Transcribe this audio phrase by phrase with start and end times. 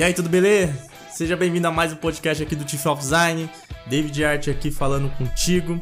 [0.00, 0.74] E aí, tudo beleza?
[1.12, 3.50] Seja bem-vindo a mais um podcast aqui do Chief of Design.
[3.86, 5.78] David Art aqui falando contigo.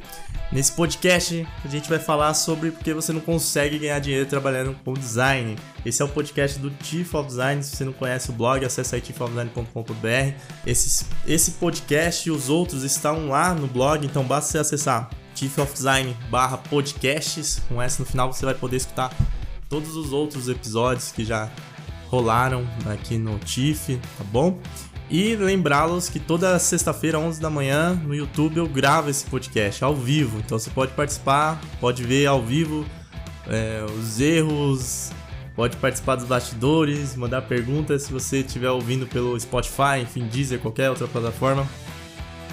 [0.51, 4.93] Nesse podcast a gente vai falar sobre porque você não consegue ganhar dinheiro trabalhando com
[4.93, 5.55] design.
[5.87, 7.63] Esse é o podcast do Chief of Design.
[7.63, 10.35] Se você não conhece o blog, acesse aí chiefofdesign.com.br.
[10.67, 16.17] Esse, esse podcast e os outros estão lá no blog, então basta você acessar chiefofdesign
[16.29, 17.63] barra podcasts.
[17.69, 19.15] Com S no final você vai poder escutar
[19.69, 21.49] todos os outros episódios que já
[22.09, 24.59] rolaram aqui no TIFF, tá bom?
[25.11, 29.95] E lembrá-los que toda sexta-feira, 11 da manhã, no YouTube eu gravo esse podcast ao
[29.95, 30.39] vivo.
[30.39, 32.85] Então você pode participar, pode ver ao vivo
[33.47, 35.11] é, os erros,
[35.57, 40.91] pode participar dos bastidores, mandar perguntas se você estiver ouvindo pelo Spotify, enfim, Deezer, qualquer
[40.91, 41.67] outra plataforma.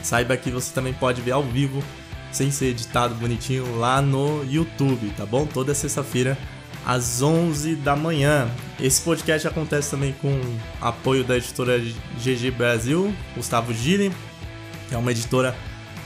[0.02, 1.84] Saiba que você também pode ver ao vivo,
[2.31, 5.45] sem ser editado bonitinho, lá no YouTube, tá bom?
[5.45, 6.38] Toda sexta-feira
[6.85, 8.50] às 11 da manhã.
[8.80, 10.39] Esse podcast acontece também com
[10.80, 14.11] apoio da editora GG Brasil, Gustavo Gili,
[14.88, 15.55] que é uma editora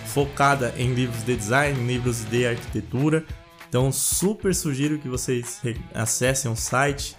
[0.05, 3.25] focada em livros de design, livros de arquitetura.
[3.67, 5.61] Então, super sugiro que vocês
[5.93, 7.15] acessem o site.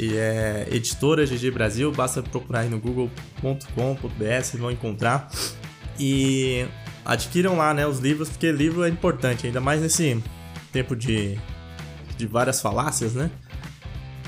[0.00, 5.30] É editora GG Brasil, basta procurar aí no google.com.br, vão encontrar.
[5.98, 6.66] E
[7.04, 10.22] adquiram lá né, os livros, porque livro é importante, ainda mais nesse
[10.70, 11.38] tempo de
[12.18, 13.30] de várias falácias, né?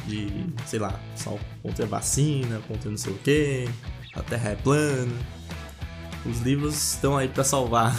[0.07, 0.29] De,
[0.65, 3.69] sei lá, só contra vacina, contra não sei o que,
[4.15, 5.13] a Terra é plana.
[6.25, 7.95] Os livros estão aí para salvar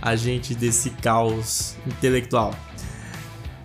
[0.00, 2.54] a gente desse caos intelectual.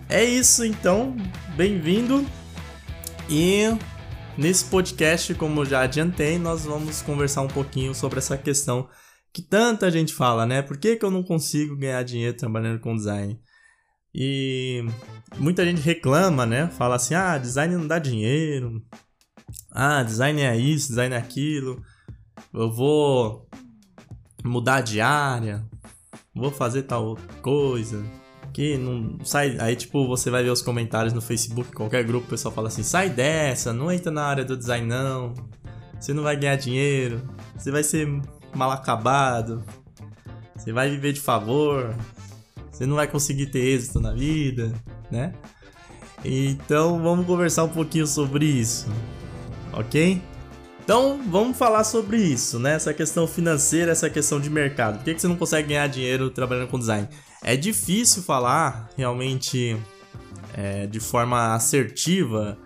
[0.08, 1.14] É isso então,
[1.56, 2.26] bem-vindo.
[3.28, 3.64] E
[4.36, 8.88] nesse podcast, como já adiantei, nós vamos conversar um pouquinho sobre essa questão
[9.32, 10.62] que tanta gente fala, né?
[10.62, 13.38] Por que, que eu não consigo ganhar dinheiro trabalhando com design?
[14.14, 14.84] E
[15.38, 16.68] muita gente reclama, né?
[16.68, 18.82] Fala assim: ah, design não dá dinheiro.
[19.70, 21.82] Ah, design é isso, design é aquilo.
[22.52, 23.48] Eu vou
[24.44, 25.64] mudar de área.
[26.34, 28.04] Vou fazer tal coisa.
[28.52, 29.56] Que não sai.
[29.58, 32.82] Aí, tipo, você vai ver os comentários no Facebook, qualquer grupo, o pessoal fala assim:
[32.82, 35.32] sai dessa, não entra na área do design, não.
[35.98, 37.22] Você não vai ganhar dinheiro.
[37.56, 38.06] Você vai ser
[38.54, 39.64] mal acabado.
[40.54, 41.96] Você vai viver de favor.
[42.82, 44.74] Você não vai conseguir ter êxito na vida,
[45.08, 45.32] né?
[46.24, 48.88] Então vamos conversar um pouquinho sobre isso,
[49.72, 50.20] ok?
[50.82, 52.74] Então vamos falar sobre isso, né?
[52.74, 54.96] Essa questão financeira, essa questão de mercado.
[54.96, 57.08] Por que, que você não consegue ganhar dinheiro trabalhando com design?
[57.40, 59.76] É difícil falar realmente
[60.52, 62.58] é, de forma assertiva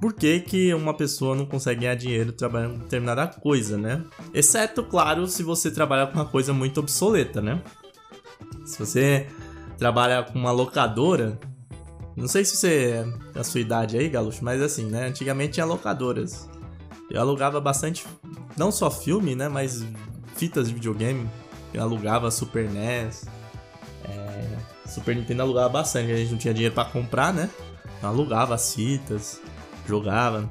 [0.00, 4.04] por que, que uma pessoa não consegue ganhar dinheiro trabalhando com determinada coisa, né?
[4.32, 7.60] Exceto, claro, se você trabalhar com uma coisa muito obsoleta, né?
[8.64, 9.26] Se você
[9.78, 11.38] trabalha com uma locadora.
[12.16, 13.04] Não sei se você
[13.34, 15.06] é a sua idade aí, Galucho, mas assim, né?
[15.06, 16.48] Antigamente tinha locadoras.
[17.10, 18.04] Eu alugava bastante,
[18.56, 19.48] não só filme, né?
[19.48, 19.84] Mas
[20.34, 21.28] fitas de videogame.
[21.74, 23.26] Eu alugava Super NES.
[24.04, 24.56] É,
[24.88, 27.50] Super Nintendo alugava bastante, a gente não tinha dinheiro para comprar, né?
[27.98, 29.40] Então alugava as fitas,
[29.86, 30.50] jogava.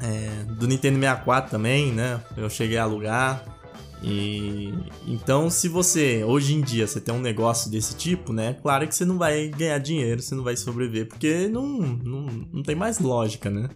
[0.00, 2.20] É, do Nintendo 64 também, né?
[2.36, 3.53] Eu cheguei a alugar.
[4.06, 4.74] E
[5.06, 8.54] então, se você hoje em dia você tem um negócio desse tipo, né?
[8.60, 12.22] Claro que você não vai ganhar dinheiro, você não vai sobreviver, porque não, não,
[12.52, 13.70] não tem mais lógica, né?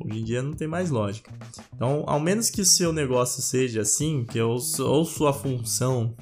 [0.00, 1.32] Hoje em dia não tem mais lógica.
[1.74, 6.14] Então, ao menos que o seu negócio seja assim, que ou, ou sua função,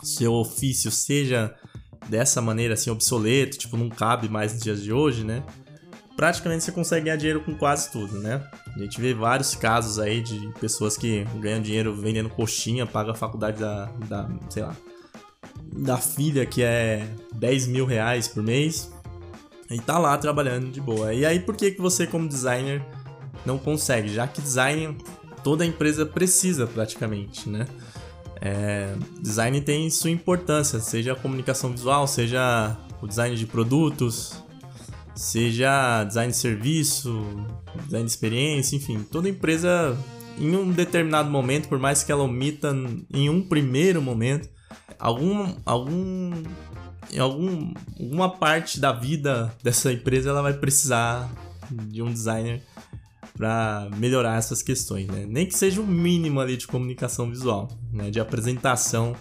[0.00, 1.52] seu ofício seja
[2.08, 5.42] dessa maneira assim obsoleto, tipo, não cabe mais nos dias de hoje, né?
[6.16, 8.42] Praticamente você consegue ganhar dinheiro com quase tudo, né?
[8.74, 13.16] A gente vê vários casos aí de pessoas que ganham dinheiro vendendo coxinha, pagam a
[13.16, 14.76] faculdade da, da sei lá,
[15.72, 18.92] da filha que é 10 mil reais por mês
[19.70, 21.14] e tá lá trabalhando de boa.
[21.14, 22.84] E aí por que, que você como designer
[23.46, 24.08] não consegue?
[24.08, 24.96] Já que design
[25.42, 27.66] toda empresa precisa praticamente, né?
[28.42, 34.42] É, design tem sua importância, seja a comunicação visual, seja o design de produtos,
[35.20, 37.22] seja design de serviço,
[37.84, 39.94] design de experiência, enfim, toda empresa
[40.38, 42.74] em um determinado momento, por mais que ela omita
[43.12, 44.48] em um primeiro momento,
[44.98, 46.32] algum, algum,
[47.12, 51.30] em algum, alguma parte da vida dessa empresa ela vai precisar
[51.70, 52.62] de um designer
[53.36, 55.26] para melhorar essas questões, né?
[55.28, 58.10] Nem que seja o mínimo ali de comunicação visual, né?
[58.10, 59.14] De apresentação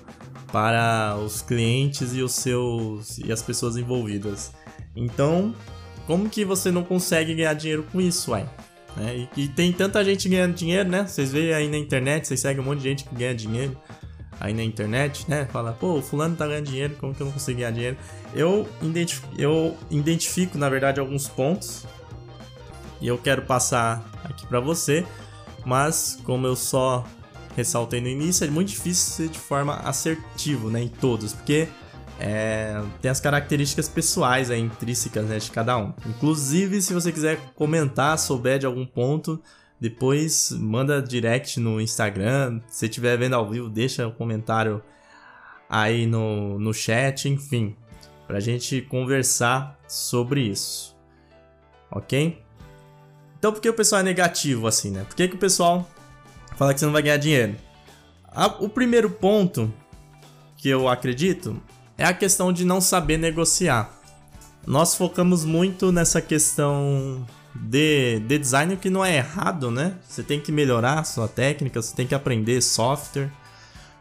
[0.50, 4.54] para os clientes e os seus e as pessoas envolvidas.
[4.96, 5.54] Então,
[6.10, 8.34] como que você não consegue ganhar dinheiro com isso?
[8.34, 8.44] É,
[9.16, 11.06] e, e, tem tanta gente ganhando dinheiro, né?
[11.06, 13.78] Vocês veem aí na internet, vocês seguem um monte de gente que ganha dinheiro
[14.40, 15.48] aí na internet, né?
[15.52, 17.96] Fala, pô, o fulano tá ganhando dinheiro, como que eu não consigo ganhar dinheiro?
[18.34, 21.86] Eu identifico, eu identifico, na verdade, alguns pontos
[23.00, 25.06] e eu quero passar aqui para você.
[25.64, 27.06] mas como eu só
[27.56, 31.68] ressaltei no início, é muito difícil ser de forma assertivo, né, em todos, porque
[32.20, 35.94] é, tem as características pessoais aí, intrínsecas né, de cada um.
[36.06, 39.42] Inclusive, se você quiser comentar, souber de algum ponto,
[39.80, 42.60] depois manda direct no Instagram.
[42.68, 44.84] Se estiver vendo ao vivo, deixa um comentário
[45.70, 47.76] aí no, no chat, enfim,
[48.28, 50.98] pra gente conversar sobre isso.
[51.90, 52.44] Ok?
[53.38, 55.06] Então, por que o pessoal é negativo assim, né?
[55.06, 55.90] Por que, que o pessoal
[56.58, 57.56] fala que você não vai ganhar dinheiro?
[58.60, 59.74] o primeiro ponto
[60.56, 61.60] que eu acredito
[62.00, 63.92] é a questão de não saber negociar.
[64.66, 69.96] Nós focamos muito nessa questão de, de design, que não é errado, né?
[70.08, 73.30] Você tem que melhorar sua técnica, você tem que aprender software.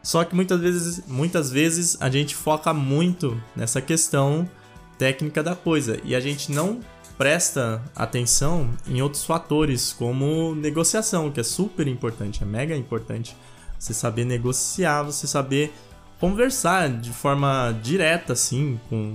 [0.01, 4.49] Só que muitas vezes, muitas vezes a gente foca muito nessa questão
[4.97, 6.79] técnica da coisa e a gente não
[7.17, 13.35] presta atenção em outros fatores, como negociação, que é super importante, é mega importante.
[13.77, 15.73] Você saber negociar, você saber
[16.19, 19.13] conversar de forma direta, assim, com,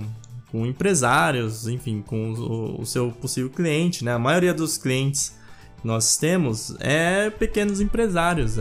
[0.51, 4.13] com empresários, enfim, com o, o seu possível cliente, né?
[4.13, 5.35] A maioria dos clientes
[5.81, 8.57] que nós temos é pequenos empresários.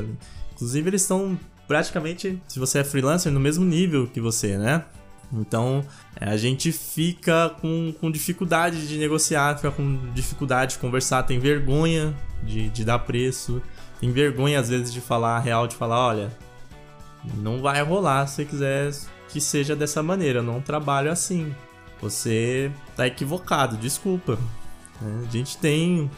[0.54, 4.84] Inclusive, eles estão praticamente, se você é freelancer, no mesmo nível que você, né?
[5.32, 5.84] Então
[6.20, 11.38] é, a gente fica com, com dificuldade de negociar, fica com dificuldade de conversar, tem
[11.38, 13.60] vergonha de, de dar preço,
[14.00, 16.30] tem vergonha às vezes de falar a real, de falar, olha,
[17.36, 18.92] não vai rolar se quiser
[19.28, 20.40] que seja dessa maneira.
[20.40, 21.54] Eu não trabalho assim.
[22.00, 24.38] Você tá equivocado, desculpa.
[25.02, 26.10] É, a gente tem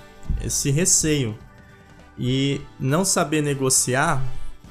[0.43, 1.38] esse receio.
[2.19, 4.23] E não saber negociar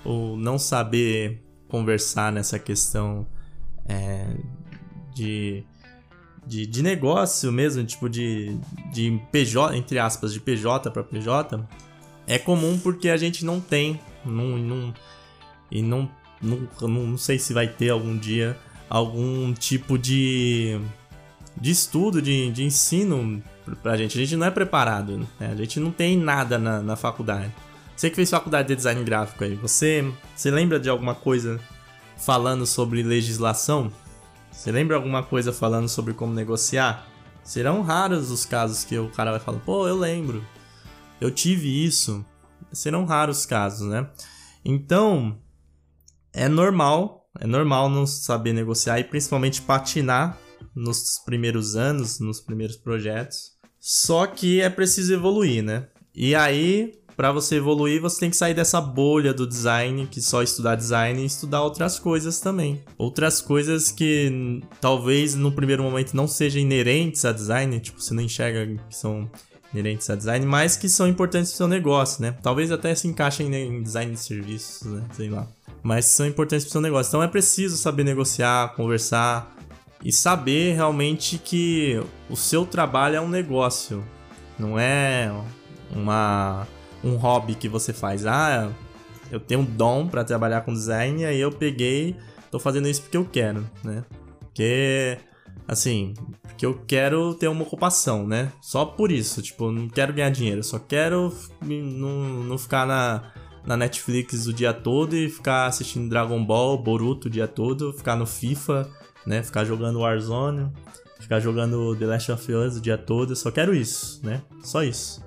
[0.03, 3.25] ou não saber conversar nessa questão
[3.88, 4.35] é,
[5.13, 5.63] de,
[6.45, 8.57] de, de, negócio mesmo, tipo de,
[8.91, 11.67] de PJ, entre aspas, de PJ para PJ,
[12.27, 14.93] é comum porque a gente não tem, não, não,
[15.69, 16.09] e não
[16.45, 18.57] não, não sei se vai ter algum dia
[18.89, 20.80] algum tipo de,
[21.59, 23.42] de estudo, de, de ensino
[23.81, 24.18] pra gente.
[24.18, 25.51] A gente não é preparado, né?
[25.51, 27.53] a gente não tem nada na, na faculdade.
[27.95, 30.06] Você que fez faculdade de design gráfico aí, você,
[30.36, 31.59] você lembra de alguma coisa
[32.18, 33.91] falando sobre legislação?
[34.51, 37.07] Você lembra alguma coisa falando sobre como negociar?
[37.44, 40.44] Serão raros os casos que o cara vai falar, pô, eu lembro,
[41.21, 42.25] eu tive isso.
[42.71, 44.07] Serão raros os casos, né?
[44.63, 45.38] Então,
[46.35, 50.37] é normal, é normal não saber negociar e principalmente patinar
[50.75, 53.53] nos primeiros anos, nos primeiros projetos.
[53.79, 55.87] Só que é preciso evoluir, né?
[56.13, 60.43] E aí, para você evoluir, você tem que sair dessa bolha do design, que só
[60.43, 62.83] estudar design e estudar outras coisas também.
[62.97, 68.23] Outras coisas que talvez no primeiro momento não sejam inerentes a design, tipo, você não
[68.23, 69.29] enxerga que são
[69.73, 72.35] inerentes a design, mas que são importantes pro seu negócio, né?
[72.41, 75.03] Talvez até se encaixem em design de serviços, né?
[75.15, 75.47] Sei lá
[75.85, 77.11] mas são importantes para o seu negócio.
[77.11, 79.55] Então é preciso saber negociar, conversar
[80.03, 84.03] e saber realmente que o seu trabalho é um negócio,
[84.57, 85.31] não é
[85.91, 86.67] uma
[87.03, 88.25] um hobby que você faz.
[88.25, 88.71] Ah,
[89.29, 92.15] eu tenho um dom para trabalhar com design e aí eu peguei,
[92.49, 94.03] tô fazendo isso porque eu quero, né?
[94.39, 95.19] Porque
[95.67, 98.51] assim, porque eu quero ter uma ocupação, né?
[98.60, 101.31] Só por isso, tipo, não quero ganhar dinheiro, só quero
[101.62, 103.31] não, não ficar na
[103.65, 108.15] na Netflix o dia todo e ficar assistindo Dragon Ball, Boruto o dia todo, ficar
[108.15, 108.88] no FIFA,
[109.25, 109.41] né?
[109.41, 110.72] Ficar jogando Warzone,
[111.19, 113.31] ficar jogando The Last of Us o dia todo.
[113.31, 114.41] Eu só quero isso, né?
[114.63, 115.24] Só isso.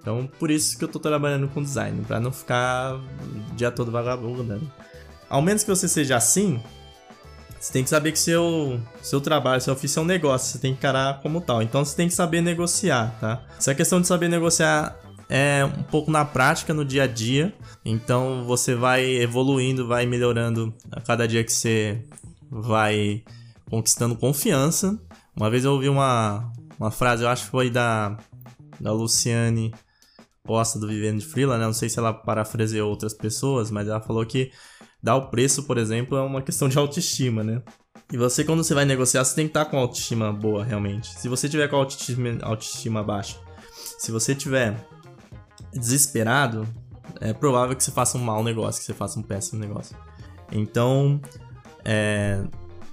[0.00, 3.90] Então, por isso que eu tô trabalhando com design, para não ficar o dia todo
[3.90, 4.70] vagabundando.
[5.28, 6.60] Ao menos que você seja assim,
[7.60, 10.72] você tem que saber que seu, seu trabalho, seu ofício é um negócio, você tem
[10.72, 11.60] que encarar como tal.
[11.60, 13.42] Então você tem que saber negociar, tá?
[13.58, 14.96] Essa questão de saber negociar
[15.30, 17.54] é um pouco na prática, no dia a dia.
[17.84, 22.04] Então você vai evoluindo, vai melhorando a cada dia que você
[22.50, 23.22] vai
[23.70, 25.00] conquistando confiança.
[25.36, 28.18] Uma vez eu ouvi uma, uma frase, eu acho que foi da,
[28.80, 29.72] da Luciane
[30.44, 31.64] Costa do Vivendo de Freela, né?
[31.64, 34.50] Não sei se ela parafraseou outras pessoas, mas ela falou que
[35.00, 37.62] dar o preço, por exemplo, é uma questão de autoestima, né?
[38.12, 41.08] E você, quando você vai negociar, você tem que estar com autoestima boa, realmente.
[41.20, 43.38] Se você tiver com autoestima, autoestima baixa,
[43.98, 44.74] se você tiver
[45.72, 46.66] desesperado,
[47.20, 49.96] é provável que você faça um mau negócio, que você faça um péssimo negócio.
[50.52, 51.20] Então,
[51.84, 52.42] é,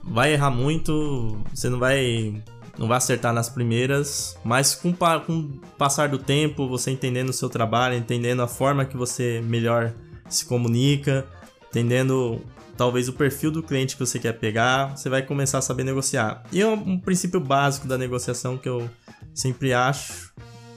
[0.03, 2.41] vai errar muito, você não vai
[2.77, 7.33] não vai acertar nas primeiras, mas com, com o passar do tempo, você entendendo o
[7.33, 9.95] seu trabalho, entendendo a forma que você melhor
[10.29, 11.25] se comunica,
[11.69, 12.39] entendendo
[12.77, 16.43] talvez o perfil do cliente que você quer pegar, você vai começar a saber negociar.
[16.51, 18.87] E um, um princípio básico da negociação que eu
[19.33, 20.26] sempre acho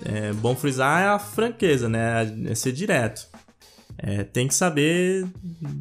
[0.04, 2.22] é, bom frisar é a franqueza, né?
[2.46, 3.28] É ser direto.
[3.98, 5.26] É, tem que saber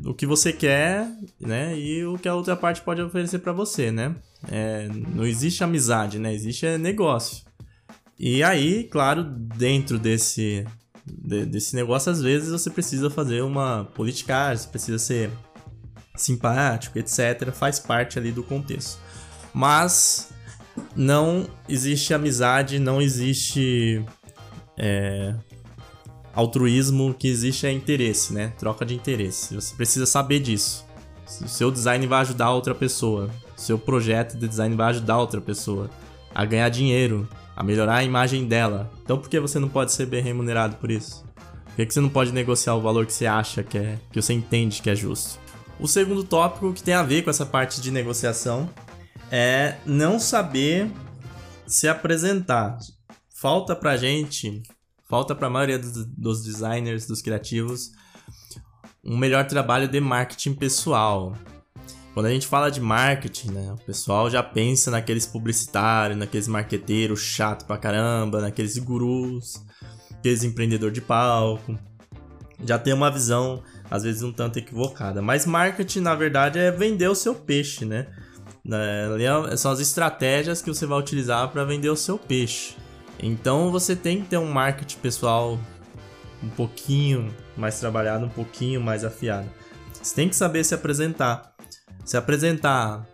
[0.06, 1.08] o que você quer,
[1.40, 1.78] né?
[1.78, 4.16] E o que a outra parte pode oferecer para você, né?
[4.52, 6.34] É, não existe amizade, né?
[6.34, 7.46] Existe é, negócio.
[8.20, 10.66] E aí, claro, dentro desse,
[11.06, 15.32] de, desse negócio, às vezes você precisa fazer uma politicagem, você precisa ser
[16.18, 17.52] simpático, etc.
[17.54, 19.00] Faz parte ali do contexto.
[19.54, 20.30] Mas
[20.96, 24.04] não existe amizade, não existe
[24.78, 25.34] é,
[26.34, 28.54] altruísmo, que existe é interesse, né?
[28.58, 29.56] Troca de interesse.
[29.56, 30.86] Você precisa saber disso.
[31.42, 33.30] O seu design vai ajudar outra pessoa.
[33.58, 35.90] O seu projeto de design vai ajudar outra pessoa
[36.34, 38.92] a ganhar dinheiro, a melhorar a imagem dela.
[39.04, 41.26] Então por que você não pode ser bem remunerado por isso?
[41.76, 44.34] Por que você não pode negociar o valor que você acha que é, que você
[44.34, 45.40] entende que é justo?
[45.80, 48.70] O segundo tópico que tem a ver com essa parte de negociação
[49.32, 50.90] é não saber
[51.68, 52.78] se apresentar.
[53.34, 54.62] Falta pra gente,
[55.08, 57.92] falta pra maioria dos, designers, dos criativos,
[59.04, 61.34] um melhor trabalho de marketing pessoal.
[62.14, 67.22] Quando a gente fala de marketing, né, o pessoal já pensa naqueles publicitários, naqueles marqueteiros
[67.22, 69.64] chato pra caramba, naqueles gurus,
[70.12, 71.80] aqueles empreendedor de palco.
[72.66, 75.22] Já tem uma visão, às vezes, um tanto equivocada.
[75.22, 78.08] Mas marketing, na verdade, é vender o seu peixe, né?
[78.70, 79.08] Né?
[79.52, 82.76] É, são as estratégias que você vai utilizar para vender o seu peixe.
[83.22, 85.60] Então você tem que ter um marketing pessoal
[86.44, 89.50] um pouquinho mais trabalhado, um pouquinho mais afiado.
[89.92, 91.52] Você tem que saber se apresentar.
[92.06, 93.08] Se apresentar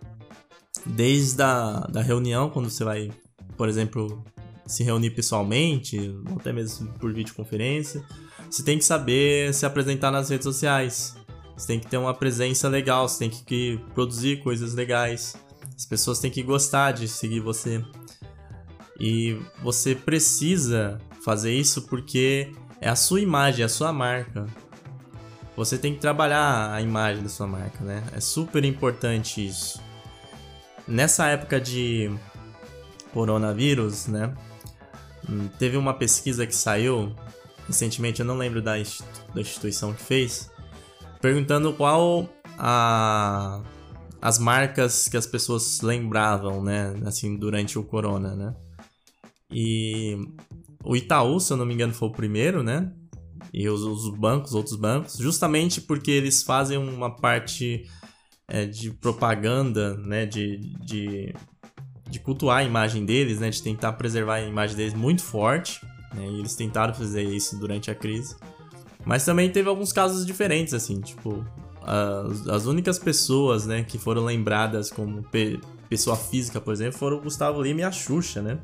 [0.84, 3.10] desde a da reunião, quando você vai,
[3.56, 4.22] por exemplo,
[4.66, 5.98] se reunir pessoalmente,
[6.30, 8.04] ou até mesmo por videoconferência.
[8.50, 11.16] Você tem que saber se apresentar nas redes sociais.
[11.56, 15.34] Você tem que ter uma presença legal, você tem que produzir coisas legais.
[15.76, 17.84] As pessoas têm que gostar de seguir você.
[18.98, 24.46] E você precisa fazer isso porque é a sua imagem, é a sua marca.
[25.54, 28.02] Você tem que trabalhar a imagem da sua marca, né?
[28.12, 29.80] É super importante isso.
[30.88, 32.10] Nessa época de
[33.12, 34.34] coronavírus, né?
[35.28, 37.14] Hum, teve uma pesquisa que saiu
[37.66, 40.50] recentemente, eu não lembro da instituição que fez,
[41.20, 42.28] perguntando qual
[42.58, 43.60] a
[44.26, 48.56] as marcas que as pessoas lembravam, né, assim, durante o corona, né?
[49.48, 50.16] E
[50.84, 52.92] o Itaú, se eu não me engano, foi o primeiro, né?
[53.54, 57.84] E os, os bancos, outros bancos, justamente porque eles fazem uma parte
[58.48, 61.32] é, de propaganda, né, de, de,
[62.10, 65.80] de cultuar a imagem deles, né, de tentar preservar a imagem deles muito forte,
[66.12, 68.34] né, e eles tentaram fazer isso durante a crise.
[69.04, 71.46] Mas também teve alguns casos diferentes, assim, tipo,
[71.86, 77.18] as, as únicas pessoas, né, que foram lembradas como pe pessoa física, por exemplo, foram
[77.18, 78.58] o Gustavo Lima e a Xuxa, né?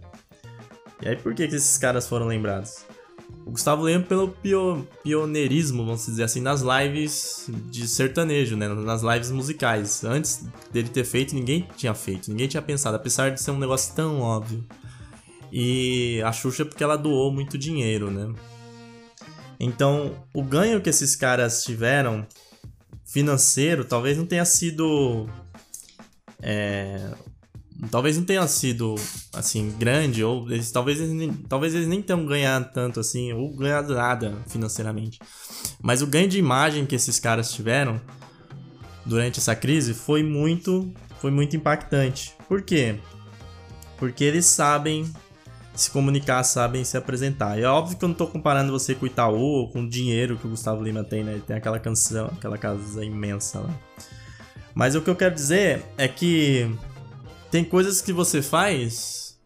[1.00, 2.84] E aí por que, que esses caras foram lembrados?
[3.46, 8.66] O Gustavo Lima pelo pio pioneirismo, vamos dizer assim, nas lives de sertanejo, né?
[8.66, 10.02] Nas lives musicais.
[10.02, 13.94] Antes dele ter feito, ninguém tinha feito, ninguém tinha pensado, apesar de ser um negócio
[13.94, 14.64] tão óbvio.
[15.52, 18.34] E a Xuxa porque ela doou muito dinheiro, né?
[19.60, 22.26] Então, o ganho que esses caras tiveram
[23.12, 25.28] financeiro talvez não tenha sido.
[26.40, 27.12] É,
[27.90, 28.94] talvez não tenha sido
[29.32, 33.54] assim grande ou eles talvez eles nem, talvez eles nem tenham ganhado tanto assim ou
[33.54, 35.20] ganhado nada financeiramente
[35.80, 38.00] mas o ganho de imagem que esses caras tiveram
[39.04, 42.98] durante essa crise foi muito foi muito impactante por quê
[43.98, 45.12] porque eles sabem
[45.74, 47.58] se comunicar, sabem se apresentar.
[47.58, 49.88] E é óbvio que eu não tô comparando você com o Itaú ou com o
[49.88, 51.32] dinheiro que o Gustavo Lima tem, né?
[51.32, 53.70] Ele tem aquela canção, aquela casa imensa lá.
[54.74, 56.70] Mas o que eu quero dizer é que
[57.50, 59.38] tem coisas que você faz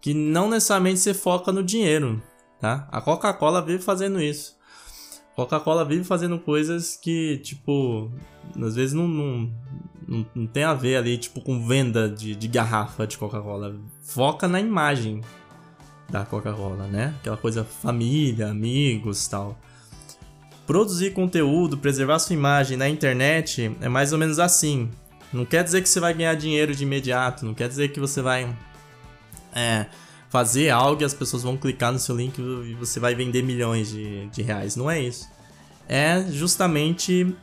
[0.00, 2.22] que não necessariamente você foca no dinheiro,
[2.60, 2.86] tá?
[2.92, 4.54] A Coca-Cola vive fazendo isso.
[5.34, 8.12] Coca-Cola vive fazendo coisas que, tipo,
[8.62, 9.50] às vezes não, não,
[10.06, 13.76] não, não tem a ver ali, tipo, com venda de, de garrafa de Coca-Cola.
[14.02, 15.20] Foca na imagem
[16.08, 17.14] da Coca-Cola, né?
[17.20, 19.58] Aquela coisa família, amigos tal.
[20.66, 24.90] Produzir conteúdo, preservar sua imagem na internet é mais ou menos assim.
[25.32, 28.22] Não quer dizer que você vai ganhar dinheiro de imediato, não quer dizer que você
[28.22, 28.56] vai
[29.54, 29.86] é,
[30.28, 33.90] fazer algo e as pessoas vão clicar no seu link e você vai vender milhões
[33.90, 34.76] de, de reais.
[34.76, 35.28] Não é isso.
[35.88, 37.34] É justamente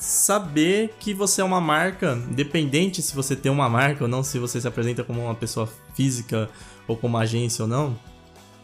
[0.00, 4.38] saber que você é uma marca, independente se você tem uma marca ou não, se
[4.38, 6.48] você se apresenta como uma pessoa física
[6.86, 7.98] ou como agência ou não,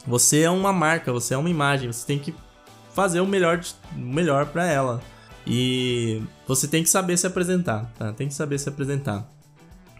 [0.07, 2.35] você é uma marca, você é uma imagem, você tem que
[2.95, 3.61] fazer o melhor,
[3.95, 5.01] melhor para ela.
[5.47, 8.13] E você tem que saber se apresentar, tá?
[8.13, 9.27] Tem que saber se apresentar.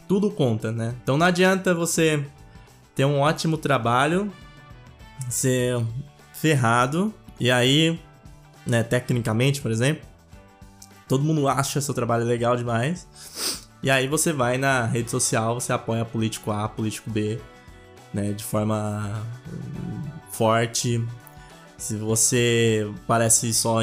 [0.07, 0.95] Tudo conta, né?
[1.03, 2.25] Então não adianta você
[2.95, 4.33] ter um ótimo trabalho,
[5.29, 5.83] ser
[6.33, 7.99] ferrado e aí
[8.67, 10.07] né, tecnicamente, por exemplo.
[11.09, 13.09] Todo mundo acha seu trabalho legal demais.
[13.83, 17.41] E aí você vai na rede social, você apoia político A, político B,
[18.13, 21.03] né, de forma hum, forte.
[21.77, 23.79] Se você parece só,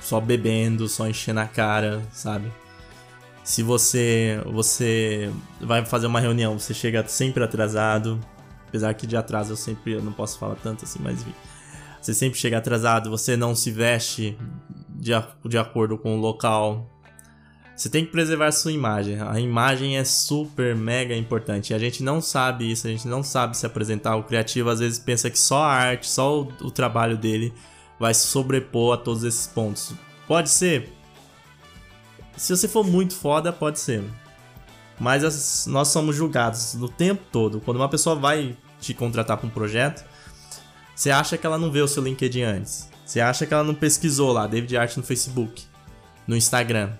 [0.00, 2.52] só bebendo, só enchendo a cara, sabe?
[3.42, 8.20] Se você você vai fazer uma reunião, você chega sempre atrasado,
[8.68, 11.34] apesar que de atraso eu sempre eu não posso falar tanto assim, mas enfim.
[12.00, 14.36] Você sempre chega atrasado, você não se veste
[15.02, 15.10] de,
[15.48, 16.88] de acordo com o local,
[17.74, 19.20] você tem que preservar sua imagem.
[19.20, 21.74] A imagem é super, mega importante.
[21.74, 24.14] A gente não sabe isso, a gente não sabe se apresentar.
[24.14, 27.52] O criativo às vezes pensa que só a arte, só o, o trabalho dele
[27.98, 29.92] vai sobrepor a todos esses pontos.
[30.28, 30.92] Pode ser.
[32.36, 34.04] Se você for muito foda, pode ser.
[35.00, 37.60] Mas as, nós somos julgados no tempo todo.
[37.60, 40.04] Quando uma pessoa vai te contratar para um projeto,
[40.94, 42.88] você acha que ela não vê o seu LinkedIn antes.
[43.12, 45.64] Você acha que ela não pesquisou lá, David Art no Facebook,
[46.26, 46.94] no Instagram.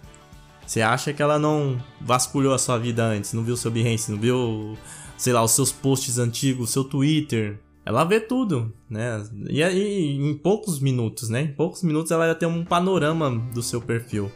[0.67, 4.19] Você acha que ela não vasculhou a sua vida antes, não viu seu Behance, não
[4.19, 4.77] viu,
[5.17, 7.59] sei lá, os seus posts antigos, seu Twitter.
[7.83, 9.25] Ela vê tudo, né?
[9.49, 11.45] E aí, em poucos minutos, né?
[11.45, 14.31] Em poucos minutos ela já tem um panorama do seu perfil.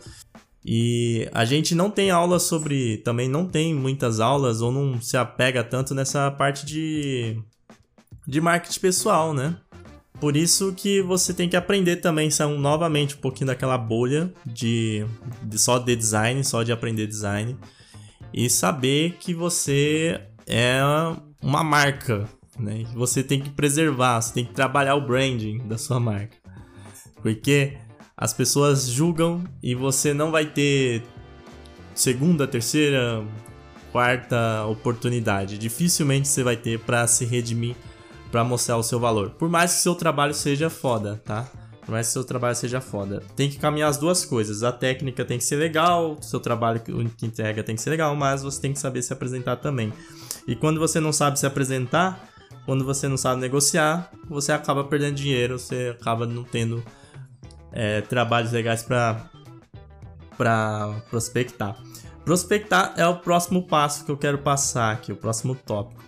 [0.65, 2.97] E a gente não tem aula sobre.
[3.05, 7.39] Também não tem muitas aulas ou não se apega tanto nessa parte de.
[8.27, 9.59] de marketing pessoal, né?
[10.21, 15.05] Por isso que você tem que aprender também, sair novamente um pouquinho daquela bolha de,
[15.43, 17.57] de só de design, só de aprender design.
[18.33, 20.81] E saber que você é
[21.43, 22.85] uma marca, né?
[22.95, 26.37] Você tem que preservar, você tem que trabalhar o branding da sua marca.
[27.23, 27.77] Porque
[28.17, 31.03] as pessoas julgam e você não vai ter
[31.95, 33.23] segunda, terceira,
[33.93, 35.59] quarta oportunidade.
[35.59, 37.77] Dificilmente você vai ter para se redimir
[38.31, 39.31] para mostrar o seu valor.
[39.31, 41.49] Por mais que seu trabalho seja foda, tá?
[41.85, 43.23] Por mais que seu trabalho seja foda.
[43.37, 44.63] Tem que caminhar as duas coisas.
[44.65, 48.43] A técnica tem que ser legal, seu trabalho que entrega tem que ser legal, mas
[48.43, 49.93] você tem que saber se apresentar também.
[50.49, 52.29] E quando você não sabe se apresentar,
[52.65, 56.83] quando você não sabe negociar, você acaba perdendo dinheiro, você acaba não tendo
[57.71, 59.31] é, trabalhos legais para
[60.37, 61.77] para prospectar.
[62.25, 66.06] Prospectar é o próximo passo que eu quero passar aqui, o próximo tópico.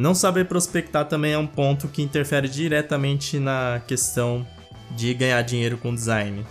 [0.00, 4.46] Não saber prospectar também é um ponto que interfere diretamente na questão
[4.96, 6.42] de ganhar dinheiro com design.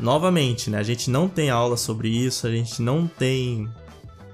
[0.00, 3.68] Novamente, né, a gente não tem aula sobre isso, a gente não tem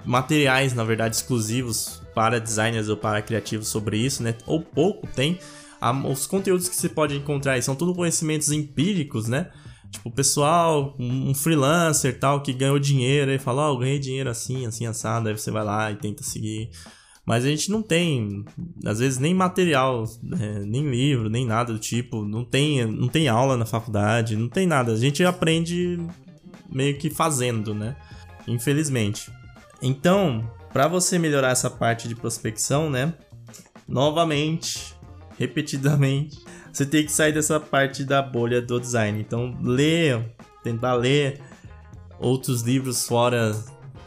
[0.03, 4.33] materiais, na verdade, exclusivos para designers ou para criativos sobre isso, né?
[4.47, 5.37] Ou pouco tem.
[6.09, 9.51] Os conteúdos que você pode encontrar aí são tudo conhecimentos empíricos, né?
[9.91, 14.65] Tipo, pessoal, um freelancer tal, que ganhou dinheiro e fala, ó, oh, ganhei dinheiro assim,
[14.65, 16.71] assim, assado, aí você vai lá e tenta seguir
[17.29, 18.43] mas a gente não tem,
[18.83, 20.03] às vezes, nem material,
[20.41, 22.25] é, nem livro, nem nada do tipo.
[22.25, 24.93] Não tem, não tem aula na faculdade, não tem nada.
[24.93, 25.99] A gente aprende
[26.67, 27.95] meio que fazendo, né?
[28.47, 29.31] Infelizmente.
[29.79, 33.13] Então, para você melhorar essa parte de prospecção, né?
[33.87, 34.95] Novamente,
[35.37, 36.39] repetidamente,
[36.73, 39.21] você tem que sair dessa parte da bolha do design.
[39.21, 41.39] Então, ler, tentar ler
[42.19, 43.55] outros livros fora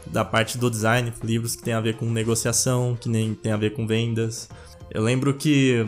[0.07, 3.57] da parte do design, livros que tem a ver com negociação, que nem tem a
[3.57, 4.49] ver com vendas.
[4.91, 5.85] Eu lembro que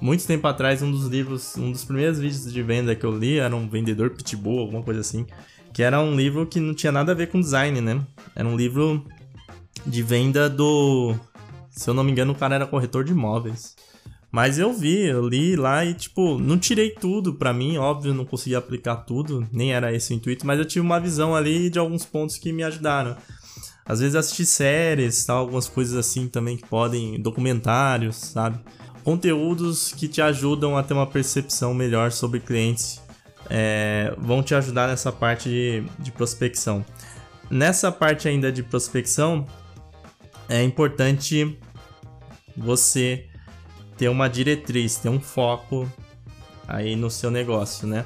[0.00, 3.38] muito tempo atrás um dos livros, um dos primeiros vídeos de venda que eu li
[3.38, 5.26] era um vendedor pitbull, alguma coisa assim,
[5.72, 8.04] que era um livro que não tinha nada a ver com design, né?
[8.34, 9.04] Era um livro
[9.86, 11.14] de venda do,
[11.70, 13.74] se eu não me engano, o cara era corretor de imóveis.
[14.32, 18.24] Mas eu vi, eu li lá e, tipo, não tirei tudo pra mim, óbvio, não
[18.24, 21.78] consegui aplicar tudo, nem era esse o intuito, mas eu tive uma visão ali de
[21.78, 23.14] alguns pontos que me ajudaram.
[23.84, 28.58] Às vezes assistir séries, tal, algumas coisas assim também que podem, documentários, sabe?
[29.04, 33.02] Conteúdos que te ajudam a ter uma percepção melhor sobre clientes
[33.50, 36.82] é, vão te ajudar nessa parte de, de prospecção.
[37.50, 39.46] Nessa parte ainda de prospecção,
[40.48, 41.58] é importante
[42.56, 43.26] você
[44.02, 45.88] ter uma diretriz, ter um foco
[46.66, 48.04] aí no seu negócio, né?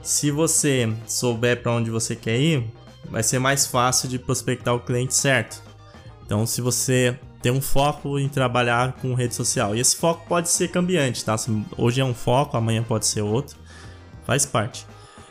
[0.00, 2.64] Se você souber para onde você quer ir,
[3.10, 5.60] vai ser mais fácil de prospectar o cliente certo.
[6.24, 10.48] Então, se você tem um foco em trabalhar com rede social, e esse foco pode
[10.48, 11.34] ser cambiante, tá?
[11.76, 13.56] Hoje é um foco, amanhã pode ser outro,
[14.24, 14.86] faz parte.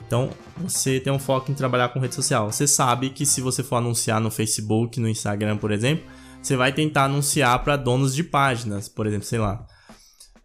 [0.06, 2.52] Então, você tem um foco em trabalhar com rede social.
[2.52, 6.04] Você sabe que se você for anunciar no Facebook, no Instagram, por exemplo,
[6.42, 9.66] você vai tentar anunciar para donos de páginas, por exemplo, sei lá.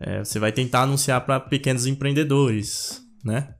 [0.00, 3.54] É, você vai tentar anunciar para pequenos empreendedores, né?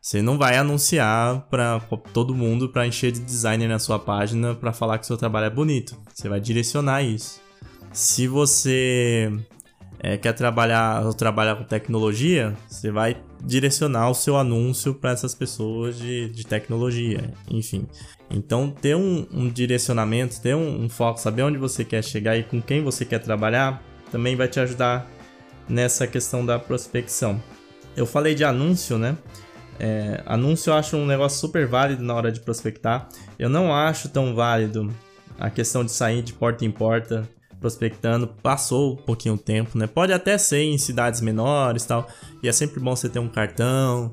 [0.00, 1.80] Você não vai anunciar para
[2.12, 5.50] todo mundo para encher de designer na sua página para falar que seu trabalho é
[5.50, 6.00] bonito.
[6.14, 7.40] Você vai direcionar isso.
[7.92, 9.32] Se você
[9.98, 15.34] é, quer trabalhar ou trabalhar com tecnologia, você vai direcionar o seu anúncio para essas
[15.34, 17.86] pessoas de, de tecnologia, enfim.
[18.30, 22.44] Então, ter um, um direcionamento, ter um, um, foco, saber onde você quer chegar e
[22.44, 25.10] com quem você quer trabalhar, também vai te ajudar
[25.68, 27.42] nessa questão da prospecção.
[27.96, 29.16] Eu falei de anúncio, né?
[29.78, 33.08] É, anúncio eu acho um negócio super válido na hora de prospectar.
[33.38, 34.92] Eu não acho tão válido
[35.38, 37.28] a questão de sair de porta em porta
[37.60, 38.26] prospectando.
[38.26, 39.86] Passou um pouquinho o tempo, né?
[39.86, 42.08] Pode até ser em cidades menores tal.
[42.42, 44.10] E é sempre bom você ter um cartão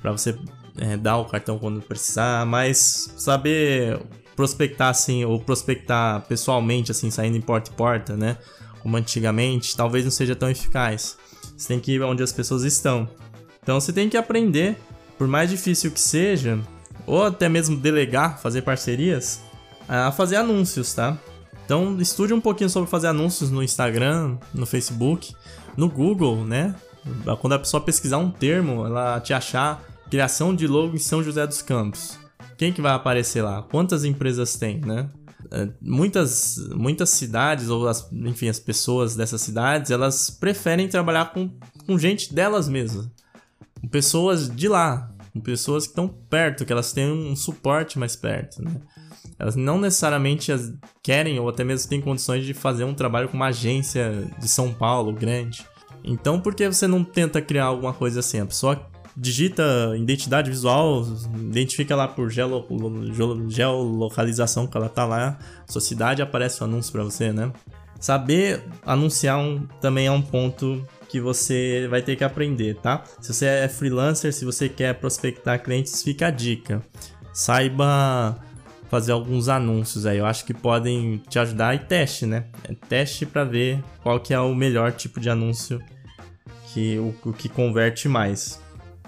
[0.00, 0.36] para você
[0.78, 2.46] é, dar o cartão quando precisar.
[2.46, 4.00] Mas saber
[4.36, 8.36] prospectar assim, ou prospectar pessoalmente, assim, saindo em porta em porta, né?
[8.82, 11.16] Como antigamente, talvez não seja tão eficaz.
[11.56, 13.08] Você tem que ir onde as pessoas estão.
[13.62, 14.76] Então você tem que aprender,
[15.16, 16.58] por mais difícil que seja,
[17.06, 19.40] ou até mesmo delegar, fazer parcerias,
[19.88, 21.16] a fazer anúncios, tá?
[21.64, 25.34] Então estude um pouquinho sobre fazer anúncios no Instagram, no Facebook,
[25.76, 26.74] no Google, né?
[27.40, 31.46] Quando a pessoa pesquisar um termo, ela te achar criação de logo em São José
[31.46, 32.18] dos Campos.
[32.58, 33.62] Quem que vai aparecer lá?
[33.62, 35.08] Quantas empresas tem, né?
[35.50, 41.50] É, muitas, muitas cidades, ou as, enfim, as pessoas dessas cidades, elas preferem trabalhar com,
[41.86, 43.08] com gente delas mesmas.
[43.80, 45.10] Com pessoas de lá.
[45.32, 48.70] Com pessoas que estão perto, que elas têm um suporte mais perto, né?
[49.38, 50.52] elas não necessariamente
[51.02, 54.72] querem ou até mesmo têm condições de fazer um trabalho com uma agência de São
[54.72, 55.66] Paulo grande.
[56.04, 58.40] Então, por que você não tenta criar alguma coisa assim?
[58.40, 61.06] A pessoa digita identidade visual,
[61.38, 62.66] identifica lá por geolo,
[63.48, 67.52] geolocalização que ela tá lá, sua cidade aparece o um anúncio para você, né?
[68.00, 73.04] Saber anunciar um, também é um ponto que você vai ter que aprender, tá?
[73.20, 76.82] Se você é freelancer, se você quer prospectar clientes, fica a dica.
[77.32, 78.36] Saiba
[78.88, 80.18] fazer alguns anúncios aí.
[80.18, 82.44] Eu acho que podem te ajudar e teste, né?
[82.88, 85.80] Teste para ver qual que é o melhor tipo de anúncio
[86.72, 88.61] que o, o que converte mais.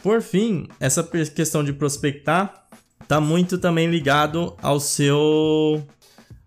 [0.04, 2.66] Por fim, essa questão de prospectar
[3.08, 5.82] tá muito também ligado ao seu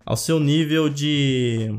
[0.06, 1.74] ao seu nível de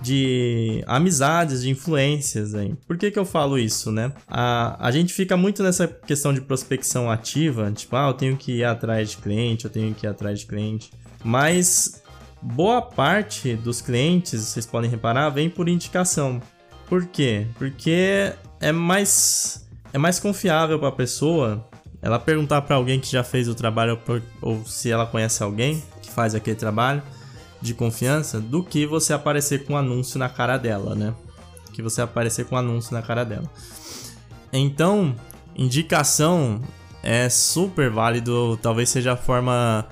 [0.00, 2.54] de amizades, de influências.
[2.54, 2.78] Hein?
[2.86, 4.12] Por que, que eu falo isso, né?
[4.28, 8.58] A, a gente fica muito nessa questão de prospecção ativa, tipo, ah, eu tenho que
[8.58, 10.92] ir atrás de cliente, eu tenho que ir atrás de cliente.
[11.24, 12.04] Mas
[12.40, 16.40] boa parte dos clientes, vocês podem reparar, vem por indicação.
[16.88, 17.48] Por quê?
[17.58, 21.66] Porque é mais é mais confiável para a pessoa
[22.02, 23.98] ela perguntar para alguém que já fez o trabalho
[24.40, 27.02] ou se ela conhece alguém que faz aquele trabalho
[27.60, 31.14] de confiança do que você aparecer com um anúncio na cara dela, né?
[31.74, 33.50] Que você aparecer com um anúncio na cara dela.
[34.50, 35.14] Então,
[35.54, 36.60] indicação
[37.02, 39.86] é super válido, talvez seja a forma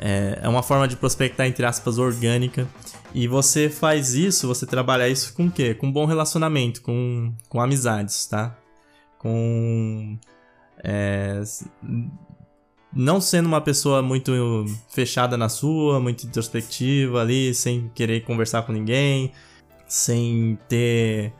[0.00, 2.66] é, é uma forma de prospectar entre aspas orgânica.
[3.14, 5.74] E você faz isso, você trabalha isso com o quê?
[5.74, 8.56] Com bom relacionamento, com, com amizades, tá?
[9.22, 10.18] Com
[10.82, 11.42] é,
[12.94, 14.32] não sendo uma pessoa muito
[14.90, 19.32] fechada na sua, muito introspectiva ali, sem querer conversar com ninguém,
[19.86, 21.32] sem ter.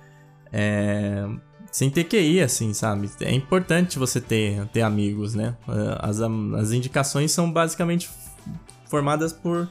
[0.52, 1.26] É,
[1.70, 3.10] sem ter QI, assim, sabe?
[3.20, 5.56] É importante você ter, ter amigos, né?
[5.98, 8.10] As, as indicações são basicamente
[8.86, 9.68] formadas por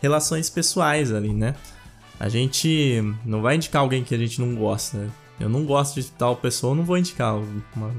[0.00, 1.54] relações pessoais ali, né?
[2.18, 5.10] A gente não vai indicar alguém que a gente não gosta.
[5.38, 7.36] Eu não gosto de tal pessoa, não vou indicar
[7.74, 7.94] uma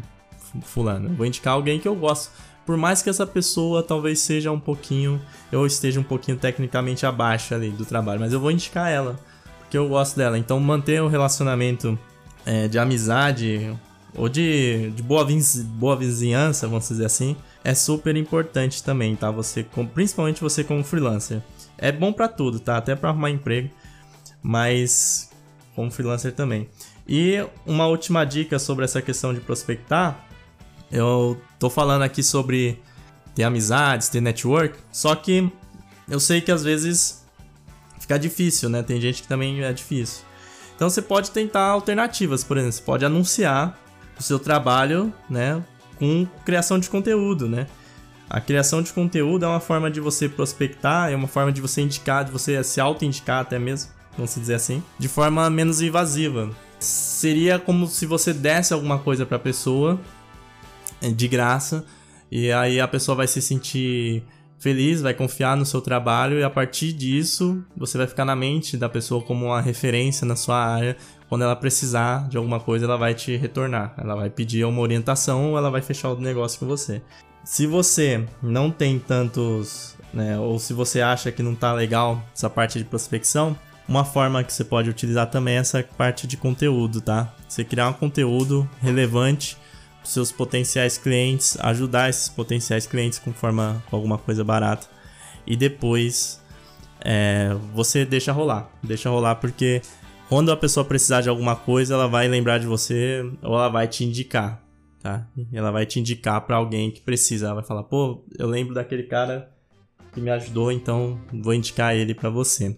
[0.63, 1.09] fulana.
[1.09, 2.31] Eu vou indicar alguém que eu gosto
[2.67, 7.55] por mais que essa pessoa talvez seja um pouquinho, eu esteja um pouquinho tecnicamente abaixo
[7.55, 9.17] ali do trabalho, mas eu vou indicar ela,
[9.59, 10.37] porque eu gosto dela.
[10.37, 11.97] Então manter um relacionamento
[12.45, 13.73] é, de amizade
[14.13, 19.31] ou de, de boa, viz, boa vizinhança, vamos dizer assim, é super importante também, tá?
[19.31, 21.41] Você, principalmente você como freelancer.
[21.77, 22.75] É bom para tudo, tá?
[22.75, 23.69] Até para arrumar emprego,
[24.43, 25.29] mas
[25.73, 26.67] como freelancer também.
[27.07, 30.27] E uma última dica sobre essa questão de prospectar
[30.91, 32.79] eu tô falando aqui sobre
[33.35, 35.51] ter amizades, ter network, só que
[36.07, 37.25] eu sei que às vezes
[37.99, 38.81] fica difícil, né?
[38.81, 40.23] Tem gente que também é difícil.
[40.75, 43.77] Então você pode tentar alternativas, por exemplo, você pode anunciar
[44.17, 45.63] o seu trabalho, né,
[45.97, 47.67] com criação de conteúdo, né?
[48.29, 51.81] A criação de conteúdo é uma forma de você prospectar, é uma forma de você
[51.81, 56.49] indicar, de você se auto-indicar até mesmo, vamos dizer assim, de forma menos invasiva.
[56.79, 59.99] Seria como se você desse alguma coisa para a pessoa
[61.01, 61.85] é, de graça.
[62.31, 64.23] E aí a pessoa vai se sentir
[64.59, 68.75] feliz, vai confiar no seu trabalho e a partir disso você vai ficar na mente
[68.75, 70.97] da pessoa como uma referência na sua área.
[71.29, 73.93] Quando ela precisar de alguma coisa, ela vai te retornar.
[73.97, 77.01] Ela vai pedir uma orientação ou ela vai fechar o negócio com você.
[77.43, 82.49] Se você não tem tantos, né, ou se você acha que não tá legal essa
[82.49, 86.99] parte de prospecção, Uma forma que você pode utilizar também é essa parte de conteúdo,
[86.99, 87.33] tá?
[87.47, 89.55] Você criar um conteúdo relevante
[90.01, 94.87] para seus potenciais clientes, ajudar esses potenciais clientes com forma com alguma coisa barata
[95.45, 96.43] e depois
[96.99, 99.81] é, você deixa rolar, deixa rolar porque
[100.27, 103.87] quando a pessoa precisar de alguma coisa, ela vai lembrar de você ou ela vai
[103.87, 104.61] te indicar,
[105.01, 105.25] tá?
[105.53, 107.45] Ela vai te indicar para alguém que precisa.
[107.45, 109.49] Ela vai falar: "Pô, eu lembro daquele cara
[110.11, 112.77] que me ajudou, então vou indicar ele para você".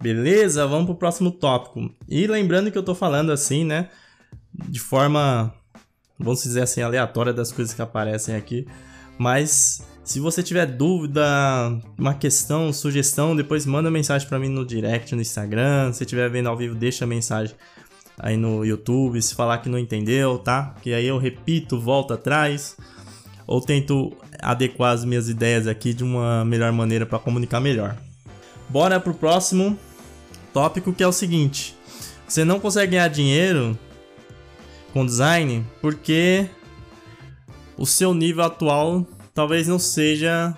[0.00, 0.66] Beleza?
[0.66, 1.90] Vamos pro próximo tópico.
[2.08, 3.88] E lembrando que eu tô falando assim, né,
[4.52, 5.52] de forma
[6.18, 8.66] vamos dizer assim aleatória das coisas que aparecem aqui,
[9.18, 11.22] mas se você tiver dúvida,
[11.98, 15.92] uma questão, sugestão, depois manda mensagem para mim no direct no Instagram.
[15.92, 17.56] Se estiver vendo ao vivo, deixa mensagem
[18.18, 20.74] aí no YouTube, se falar que não entendeu, tá?
[20.80, 22.76] Que aí eu repito, volto atrás
[23.46, 27.96] ou tento adequar as minhas ideias aqui de uma melhor maneira para comunicar melhor.
[28.68, 29.78] Bora pro próximo
[30.56, 31.76] tópico que é o seguinte:
[32.26, 33.78] você não consegue ganhar dinheiro
[34.90, 36.48] com design porque
[37.76, 40.56] o seu nível atual talvez não seja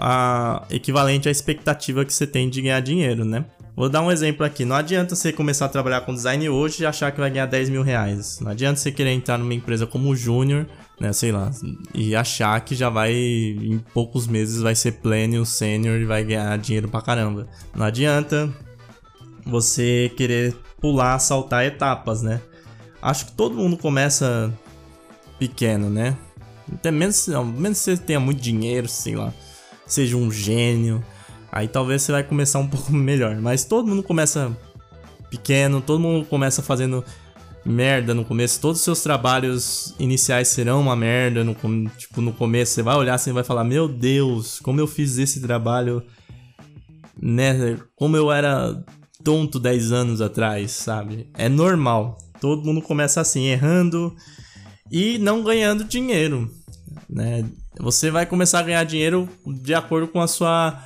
[0.00, 3.44] a equivalente à expectativa que você tem de ganhar dinheiro, né?
[3.76, 4.64] Vou dar um exemplo aqui.
[4.64, 7.68] Não adianta você começar a trabalhar com design hoje e achar que vai ganhar 10
[7.68, 8.40] mil reais.
[8.40, 10.66] Não adianta você querer entrar numa empresa como júnior,
[10.98, 11.12] né?
[11.12, 11.52] Sei lá,
[11.94, 16.58] e achar que já vai, em poucos meses, vai ser pleno, sênior e vai ganhar
[16.58, 17.46] dinheiro pra caramba.
[17.76, 18.52] Não adianta
[19.46, 22.40] você querer pular, saltar etapas, né?
[23.00, 24.52] Acho que todo mundo começa
[25.38, 26.16] pequeno, né?
[26.72, 29.32] Até menos, menos você tenha muito dinheiro, sei lá,
[29.86, 31.04] seja um gênio.
[31.52, 33.36] Aí talvez você vai começar um pouco melhor.
[33.36, 34.56] Mas todo mundo começa
[35.30, 37.04] pequeno, todo mundo começa fazendo
[37.64, 38.60] merda no começo.
[38.60, 41.44] Todos os seus trabalhos iniciais serão uma merda.
[41.44, 41.54] No,
[41.96, 45.18] tipo, no começo você vai olhar assim e vai falar: Meu Deus, como eu fiz
[45.18, 46.02] esse trabalho,
[47.20, 47.78] né?
[47.94, 48.82] Como eu era
[49.22, 51.28] tonto 10 anos atrás, sabe?
[51.34, 52.18] É normal.
[52.40, 54.14] Todo mundo começa assim, errando
[54.90, 56.50] e não ganhando dinheiro,
[57.08, 57.44] né?
[57.78, 60.82] Você vai começar a ganhar dinheiro de acordo com a sua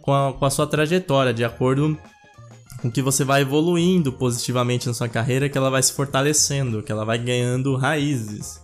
[0.00, 1.96] com a, com a sua trajetória, de acordo
[2.80, 6.90] com que você vai evoluindo positivamente na sua carreira, que ela vai se fortalecendo, que
[6.90, 8.60] ela vai ganhando raízes.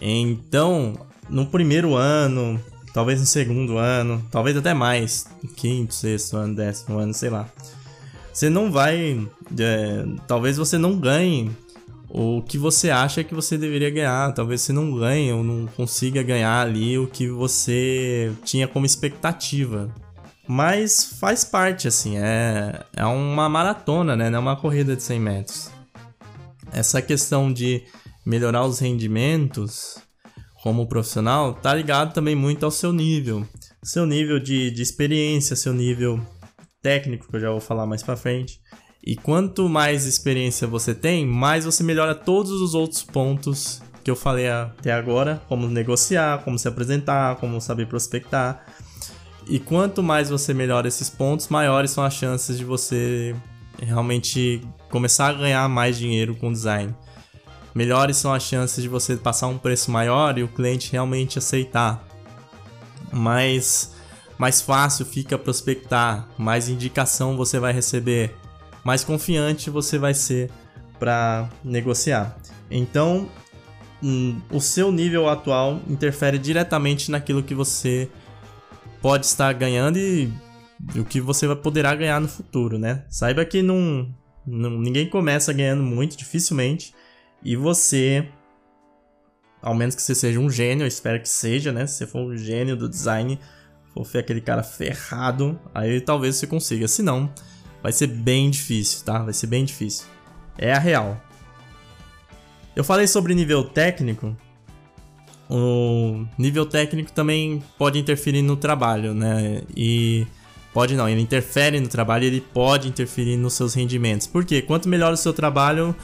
[0.00, 0.94] Então,
[1.28, 2.58] no primeiro ano,
[2.94, 7.46] talvez no segundo ano, talvez até mais, quinto, sexto ano, décimo ano, sei lá.
[8.36, 9.26] Você não vai.
[9.58, 11.50] É, talvez você não ganhe
[12.10, 14.34] o que você acha que você deveria ganhar.
[14.34, 19.90] Talvez você não ganhe ou não consiga ganhar ali o que você tinha como expectativa.
[20.46, 24.28] Mas faz parte, assim, é, é uma maratona, né?
[24.28, 25.70] Não é uma corrida de 100 metros.
[26.74, 27.84] Essa questão de
[28.24, 29.96] melhorar os rendimentos
[30.62, 33.48] como profissional tá ligado também muito ao seu nível.
[33.82, 36.20] Seu nível de, de experiência, seu nível
[36.86, 38.60] técnico, que eu já vou falar mais pra frente.
[39.04, 44.14] E quanto mais experiência você tem, mais você melhora todos os outros pontos que eu
[44.14, 48.64] falei até agora, como negociar, como se apresentar, como saber prospectar.
[49.48, 53.34] E quanto mais você melhora esses pontos, maiores são as chances de você
[53.80, 56.94] realmente começar a ganhar mais dinheiro com design.
[57.74, 62.06] Melhores são as chances de você passar um preço maior e o cliente realmente aceitar.
[63.12, 63.95] Mais,
[64.38, 68.34] mais fácil fica prospectar, mais indicação você vai receber
[68.86, 70.48] mais confiante você vai ser
[70.96, 72.38] para negociar.
[72.70, 73.28] Então,
[74.00, 78.08] hum, o seu nível atual interfere diretamente naquilo que você
[79.02, 80.32] pode estar ganhando e
[80.94, 83.04] o que você poderá ganhar no futuro, né?
[83.08, 84.08] Saiba que não,
[84.46, 86.94] não ninguém começa ganhando muito, dificilmente,
[87.42, 88.28] e você
[89.60, 91.88] ao menos que você seja um gênio, espero que seja, né?
[91.88, 93.36] Se você for um gênio do design,
[94.04, 96.86] for aquele cara ferrado, aí talvez você consiga.
[96.86, 97.30] Se não,
[97.82, 99.18] vai ser bem difícil, tá?
[99.18, 100.06] Vai ser bem difícil.
[100.58, 101.20] É a real.
[102.74, 104.36] Eu falei sobre nível técnico.
[105.48, 109.62] O nível técnico também pode interferir no trabalho, né?
[109.74, 110.26] E
[110.74, 114.26] pode não, ele interfere no trabalho, ele pode interferir nos seus rendimentos.
[114.26, 114.60] Por quê?
[114.60, 115.94] Quanto melhor o seu trabalho,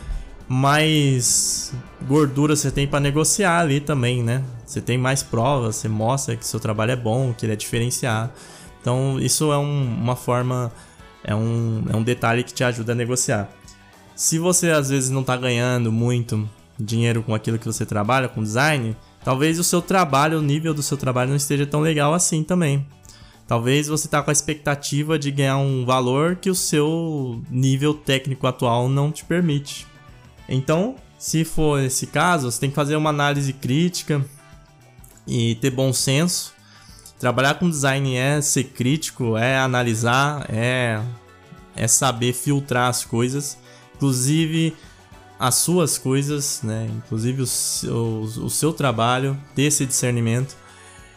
[0.49, 1.75] mais
[2.07, 4.43] gordura você tem para negociar ali também, né?
[4.73, 8.33] Você tem mais provas, você mostra que seu trabalho é bom, que ele é diferenciado.
[8.81, 10.73] Então, isso é um, uma forma
[11.23, 13.51] é um, é um detalhe que te ajuda a negociar.
[14.17, 16.49] Se você às vezes não está ganhando muito
[16.81, 20.83] dinheiro com aquilo que você trabalha, com design, talvez o seu trabalho, o nível do
[20.83, 22.87] seu trabalho não esteja tão legal assim também.
[23.47, 28.47] Talvez você está com a expectativa de ganhar um valor que o seu nível técnico
[28.47, 29.87] atual não te permite.
[30.49, 34.25] Então, se for esse caso, você tem que fazer uma análise crítica
[35.27, 36.53] e ter bom senso
[37.23, 41.01] Trabalhar com design é ser crítico, é analisar, é
[41.77, 43.57] é saber filtrar as coisas,
[43.95, 44.75] inclusive
[45.39, 46.89] as suas coisas, né?
[46.97, 50.57] Inclusive o seu, o seu trabalho, ter esse discernimento.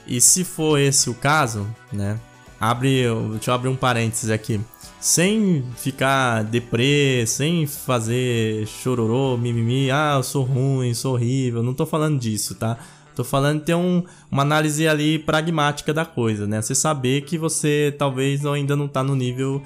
[0.05, 2.19] E se for esse o caso, né?
[2.59, 4.61] Abre, deixa eu abrir um parênteses aqui.
[5.01, 11.87] Sem ficar deprê, sem fazer chororô, mimimi, ah, eu sou ruim, sou horrível, não tô
[11.87, 12.77] falando disso, tá?
[13.15, 16.61] Tô falando ter um, uma análise ali pragmática da coisa, né?
[16.61, 19.63] Você saber que você talvez ainda não tá no nível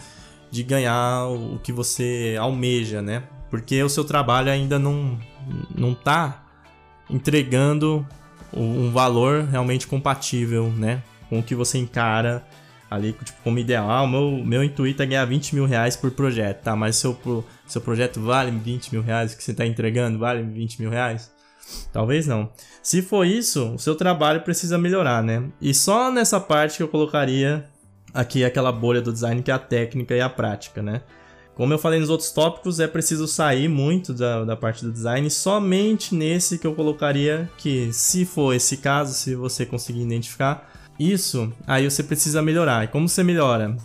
[0.51, 3.23] de ganhar o que você almeja, né?
[3.49, 5.17] Porque o seu trabalho ainda não,
[5.75, 6.43] não tá
[7.09, 8.05] entregando
[8.53, 11.01] um valor realmente compatível, né?
[11.27, 12.45] Com o que você encara
[12.89, 13.89] ali tipo, como ideal.
[13.89, 16.75] Ah, o meu, meu intuito é ganhar 20 mil reais por projeto, tá?
[16.75, 17.17] Mas seu,
[17.67, 21.31] seu projeto vale 20 mil reais, o que você está entregando vale 20 mil reais?
[21.91, 22.49] Talvez não.
[22.81, 25.43] Se for isso, o seu trabalho precisa melhorar, né?
[25.61, 27.65] E só nessa parte que eu colocaria
[28.13, 31.01] aqui aquela bolha do design que é a técnica e a prática, né?
[31.59, 35.29] Como eu falei nos outros tópicos, é preciso sair muito da, da parte do design.
[35.29, 41.51] Somente nesse que eu colocaria que, se for esse caso, se você conseguir identificar isso,
[41.67, 42.85] aí você precisa melhorar.
[42.85, 43.75] E como você melhora?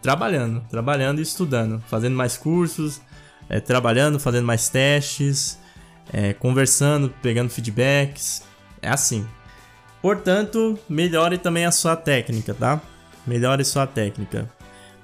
[0.00, 3.02] Trabalhando, trabalhando e estudando, fazendo mais cursos,
[3.50, 5.58] é, trabalhando, fazendo mais testes,
[6.12, 8.42] é, conversando, pegando feedbacks.
[8.82, 9.26] É assim.
[10.02, 12.80] Portanto, melhore também a sua técnica, tá?
[13.26, 14.50] Melhore sua técnica.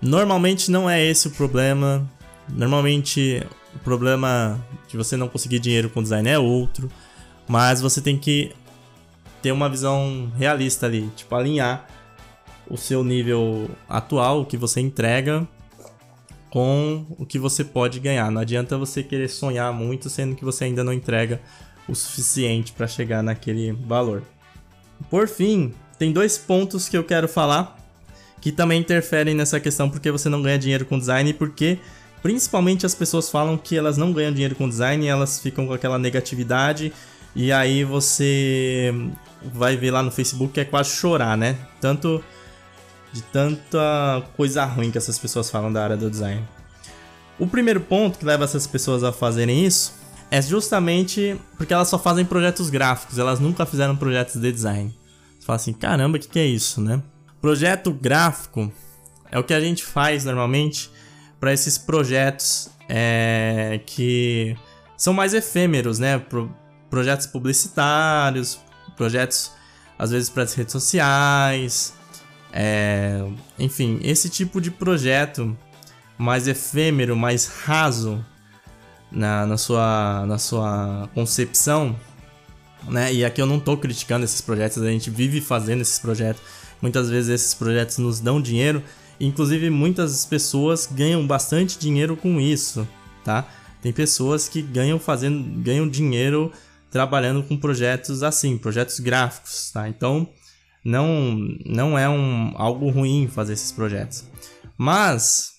[0.00, 2.08] Normalmente não é esse o problema.
[2.48, 3.42] Normalmente
[3.74, 6.90] o problema de você não conseguir dinheiro com design é outro.
[7.46, 8.52] Mas você tem que
[9.42, 11.86] ter uma visão realista ali, tipo alinhar
[12.68, 15.46] o seu nível atual, o que você entrega,
[16.56, 18.30] com o que você pode ganhar.
[18.30, 21.38] Não adianta você querer sonhar muito, sendo que você ainda não entrega
[21.86, 24.22] o suficiente para chegar naquele valor.
[25.10, 27.76] Por fim, tem dois pontos que eu quero falar
[28.40, 31.78] que também interferem nessa questão porque você não ganha dinheiro com design e porque
[32.22, 35.98] principalmente as pessoas falam que elas não ganham dinheiro com design elas ficam com aquela
[35.98, 36.90] negatividade
[37.34, 38.94] e aí você
[39.42, 41.58] vai ver lá no Facebook que é quase chorar, né?
[41.82, 42.24] Tanto
[43.16, 46.46] de tanta coisa ruim que essas pessoas falam da área do design.
[47.38, 49.94] O primeiro ponto que leva essas pessoas a fazerem isso
[50.30, 54.94] é justamente porque elas só fazem projetos gráficos, elas nunca fizeram projetos de design.
[55.38, 57.02] Você fala assim, caramba, o que, que é isso, né?
[57.40, 58.70] Projeto gráfico
[59.30, 60.90] é o que a gente faz normalmente
[61.40, 64.56] para esses projetos é, que
[64.96, 66.18] são mais efêmeros, né?
[66.18, 66.54] Pro,
[66.90, 68.58] projetos publicitários,
[68.96, 69.52] projetos
[69.98, 71.94] às vezes para as redes sociais,
[72.56, 73.22] é,
[73.58, 75.56] enfim, esse tipo de projeto
[76.16, 78.24] mais efêmero, mais raso
[79.12, 81.94] na, na, sua, na sua concepção,
[82.88, 83.12] né?
[83.12, 86.42] E aqui eu não estou criticando esses projetos, a gente vive fazendo esses projetos
[86.80, 88.82] Muitas vezes esses projetos nos dão dinheiro,
[89.18, 92.86] inclusive muitas pessoas ganham bastante dinheiro com isso,
[93.24, 93.48] tá?
[93.80, 96.52] Tem pessoas que ganham fazendo ganham dinheiro
[96.90, 99.88] trabalhando com projetos assim, projetos gráficos, tá?
[99.88, 100.28] Então,
[100.86, 104.24] não não é um algo ruim fazer esses projetos.
[104.78, 105.50] Mas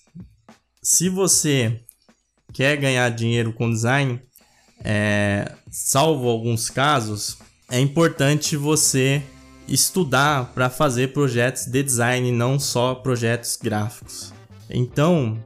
[0.82, 1.80] se você
[2.52, 4.20] quer ganhar dinheiro com design,
[4.82, 7.38] é, salvo alguns casos,
[7.70, 9.22] é importante você
[9.68, 14.32] estudar para fazer projetos de design, não só projetos gráficos.
[14.70, 15.38] Então,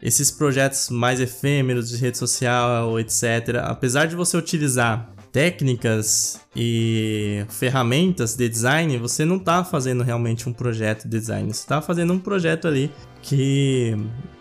[0.00, 8.36] esses projetos mais efêmeros de rede social, etc., apesar de você utilizar técnicas e ferramentas
[8.36, 12.18] de design, você não está fazendo realmente um projeto de design, você está fazendo um
[12.18, 12.92] projeto ali
[13.22, 13.96] que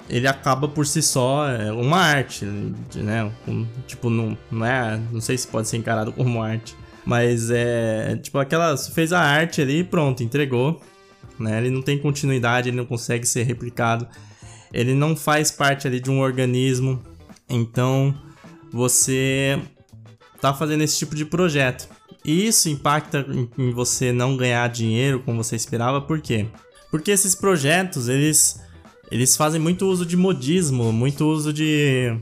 [0.09, 2.43] ele acaba por si só é uma arte,
[2.95, 3.31] né?
[3.87, 6.75] tipo, não, não é, não sei se pode ser encarado como arte,
[7.05, 8.15] mas é.
[8.17, 8.77] Tipo, aquela.
[8.77, 10.81] Fez a arte ali pronto, entregou.
[11.39, 11.57] Né?
[11.57, 14.07] Ele não tem continuidade, ele não consegue ser replicado.
[14.73, 17.01] Ele não faz parte ali de um organismo.
[17.49, 18.15] Então
[18.71, 19.59] você
[20.41, 21.87] tá fazendo esse tipo de projeto.
[22.25, 23.25] E isso impacta
[23.57, 26.47] em você não ganhar dinheiro como você esperava, por quê?
[26.89, 28.59] Porque esses projetos, eles,
[29.09, 32.15] eles fazem muito uso de modismo, muito uso de,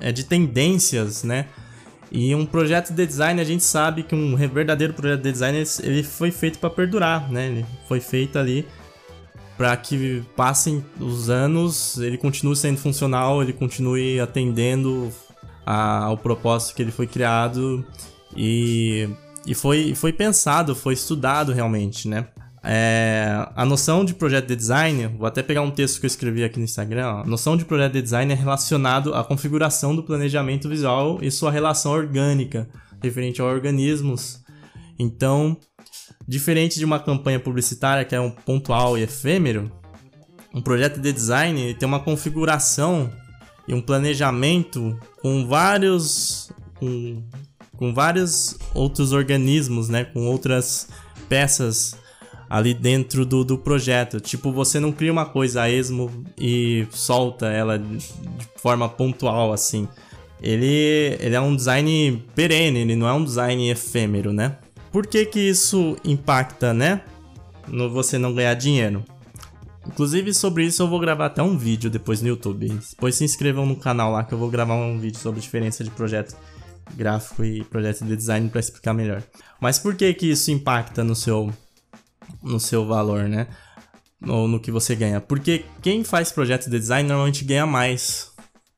[0.00, 1.46] é, de tendências, né?
[2.10, 6.02] E um projeto de design, a gente sabe que um verdadeiro projeto de design, ele
[6.02, 7.48] foi feito para perdurar, né?
[7.48, 8.64] Ele foi feito ali
[9.56, 15.10] para que passem os anos, ele continue sendo funcional, ele continue atendendo
[15.66, 17.84] a, ao propósito que ele foi criado
[18.36, 19.08] e,
[19.44, 22.28] e foi, foi pensado, foi estudado realmente, né?
[22.68, 26.42] É, a noção de projeto de design, vou até pegar um texto que eu escrevi
[26.42, 27.06] aqui no Instagram.
[27.06, 31.30] Ó, a noção de projeto de design é relacionado à configuração do planejamento visual e
[31.30, 32.68] sua relação orgânica,
[33.00, 34.40] referente a organismos.
[34.98, 35.56] Então,
[36.26, 39.70] diferente de uma campanha publicitária que é um pontual e efêmero,
[40.52, 43.12] um projeto de design tem uma configuração
[43.66, 47.22] e um planejamento com vários com,
[47.76, 50.88] com vários outros organismos, né, com outras
[51.28, 51.96] peças
[52.48, 54.20] ali dentro do, do projeto.
[54.20, 57.98] Tipo, você não cria uma coisa a esmo e solta ela de
[58.56, 59.88] forma pontual assim.
[60.40, 64.58] Ele, ele é um design perene, ele não é um design efêmero, né?
[64.92, 67.00] Por que que isso impacta, né?
[67.66, 69.02] No você não ganhar dinheiro?
[69.86, 72.68] Inclusive, sobre isso eu vou gravar até um vídeo depois no YouTube.
[72.68, 75.82] Depois se inscrevam no canal lá que eu vou gravar um vídeo sobre a diferença
[75.82, 76.36] de projeto
[76.94, 79.22] gráfico e projeto de design para explicar melhor.
[79.60, 81.52] Mas por que que isso impacta no seu
[82.42, 83.46] no seu valor, né?
[84.26, 85.20] Ou no que você ganha?
[85.20, 88.30] Porque quem faz projeto de design normalmente ganha mais.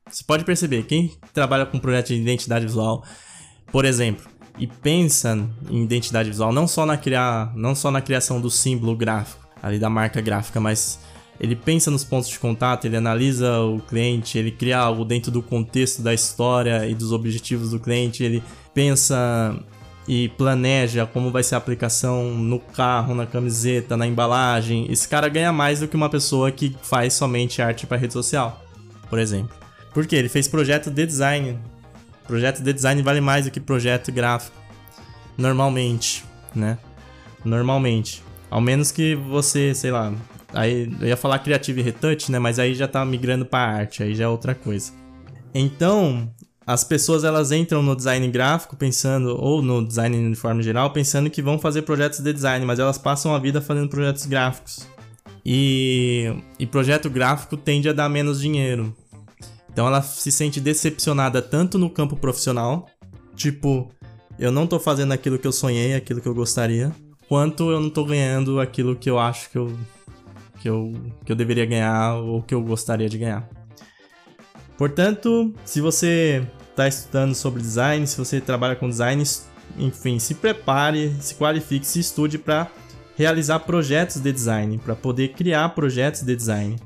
[0.09, 3.03] Você pode perceber, quem trabalha com projeto de identidade visual,
[3.71, 5.37] por exemplo, e pensa
[5.69, 9.79] em identidade visual não só na criar, não só na criação do símbolo gráfico, ali
[9.79, 10.99] da marca gráfica, mas
[11.39, 15.41] ele pensa nos pontos de contato, ele analisa o cliente, ele cria algo dentro do
[15.41, 18.43] contexto da história e dos objetivos do cliente, ele
[18.73, 19.57] pensa
[20.07, 24.91] e planeja como vai ser a aplicação no carro, na camiseta, na embalagem.
[24.91, 28.59] Esse cara ganha mais do que uma pessoa que faz somente arte para rede social,
[29.07, 29.55] por exemplo.
[29.93, 31.59] Porque ele fez projeto de design.
[32.25, 34.57] Projeto de design vale mais do que projeto gráfico.
[35.37, 36.77] Normalmente, né?
[37.45, 38.23] Normalmente.
[38.49, 40.13] Ao menos que você, sei lá,
[40.53, 44.15] aí eu ia falar Creative Retouch, né, mas aí já tá migrando para arte, aí
[44.15, 44.91] já é outra coisa.
[45.53, 46.31] Então,
[46.65, 51.29] as pessoas elas entram no design gráfico pensando ou no design de forma geral pensando
[51.29, 54.87] que vão fazer projetos de design, mas elas passam a vida fazendo projetos gráficos.
[55.45, 58.95] E, e projeto gráfico tende a dar menos dinheiro.
[59.71, 62.87] Então ela se sente decepcionada tanto no campo profissional,
[63.35, 63.89] tipo,
[64.37, 66.91] eu não tô fazendo aquilo que eu sonhei, aquilo que eu gostaria,
[67.29, 69.77] quanto eu não tô ganhando aquilo que eu acho que eu,
[70.59, 70.91] que eu,
[71.23, 73.47] que eu deveria ganhar ou que eu gostaria de ganhar.
[74.75, 79.23] Portanto, se você está estudando sobre design, se você trabalha com design,
[79.77, 82.67] enfim, se prepare, se qualifique, se estude para
[83.15, 86.77] realizar projetos de design, para poder criar projetos de design.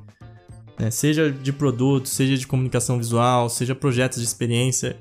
[0.77, 0.91] Né?
[0.91, 4.97] Seja de produto, seja de comunicação visual, seja projetos de experiência.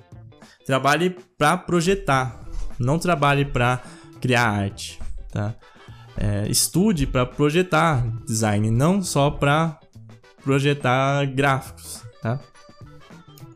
[0.65, 3.83] Trabalhe para projetar, não trabalhe para
[4.21, 5.55] criar arte tá?
[6.17, 9.81] É, estude para projetar design, não só para
[10.45, 12.39] projetar gráficos, tá?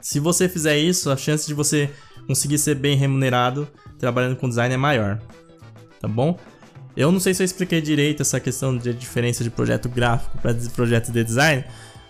[0.00, 1.90] Se você fizer isso, a chance de você
[2.26, 3.68] conseguir ser bem remunerado
[3.98, 5.20] trabalhando com design é maior,
[6.00, 6.38] tá bom?
[6.96, 10.54] Eu não sei se eu expliquei direito essa questão de diferença de projeto gráfico para
[10.74, 11.64] projeto de design,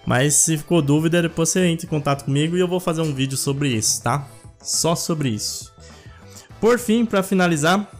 [0.07, 3.13] mas se ficou dúvida, depois você entra em contato comigo e eu vou fazer um
[3.13, 4.29] vídeo sobre isso, tá?
[4.63, 5.75] Só sobre isso.
[6.61, 7.91] Por fim, para finalizar,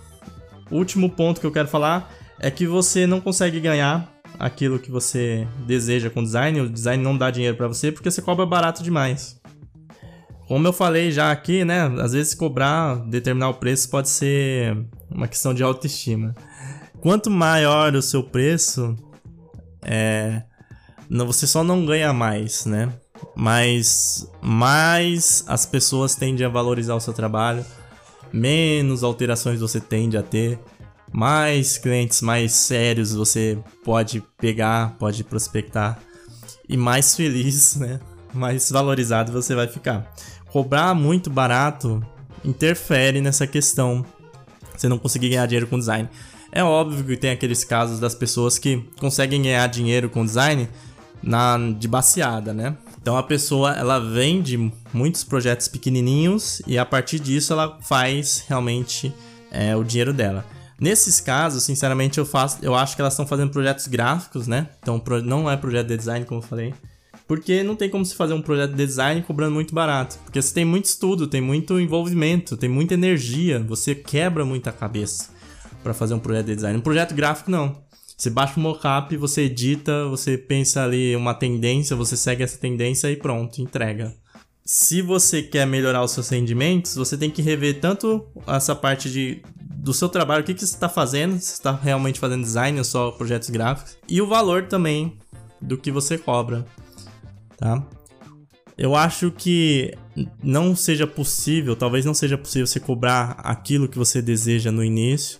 [0.71, 4.91] o último ponto que eu quero falar é que você não consegue ganhar aquilo que
[4.91, 8.83] você deseja com design, o design não dá dinheiro para você porque você cobra barato
[8.83, 9.41] demais.
[10.47, 14.77] Como eu falei já aqui, né, às vezes cobrar, determinar o preço pode ser
[15.11, 16.35] uma questão de autoestima.
[17.01, 18.95] Quanto maior o seu preço,
[19.83, 20.43] é,
[21.09, 22.93] não, você só não ganha mais, né?
[23.35, 27.65] Mas mais as pessoas tendem a valorizar o seu trabalho,
[28.37, 30.59] menos alterações você tende a ter,
[31.13, 35.99] mais clientes mais sérios você pode pegar, pode prospectar
[36.69, 38.01] e mais feliz, né?
[38.35, 40.13] Mais valorizado você vai ficar.
[40.51, 42.03] Cobrar muito barato
[42.45, 44.05] interfere nessa questão.
[44.77, 46.09] Você não conseguir ganhar dinheiro com design.
[46.53, 50.69] É óbvio que tem aqueles casos das pessoas que conseguem ganhar dinheiro com design
[51.23, 52.77] na de baseada, né?
[53.07, 54.59] Então a pessoa ela vende
[54.93, 59.15] muitos projetos pequenininhos e a partir disso ela faz realmente
[59.49, 60.45] é, o dinheiro dela.
[60.81, 64.71] Nesses casos, sinceramente, eu faço, eu acho que elas estão fazendo projetos gráficos, né?
[64.83, 66.75] Então não é projeto de design, como eu falei.
[67.29, 70.19] Porque não tem como se fazer um projeto de design cobrando muito barato.
[70.25, 75.31] Porque você tem muito estudo, tem muito envolvimento, tem muita energia, você quebra muita cabeça
[75.81, 76.77] para fazer um projeto de design.
[76.77, 77.86] Um projeto gráfico não.
[78.17, 83.11] Você baixa o mockup, você edita, você pensa ali uma tendência, você segue essa tendência
[83.11, 84.15] e pronto, entrega.
[84.65, 89.43] Se você quer melhorar os seus rendimentos, você tem que rever tanto essa parte de,
[89.61, 92.85] do seu trabalho, o que, que você está fazendo, se está realmente fazendo design ou
[92.85, 95.19] só projetos gráficos, e o valor também
[95.61, 96.67] do que você cobra,
[97.59, 97.87] tá?
[98.79, 99.95] Eu acho que
[100.43, 105.39] não seja possível, talvez não seja possível você cobrar aquilo que você deseja no início,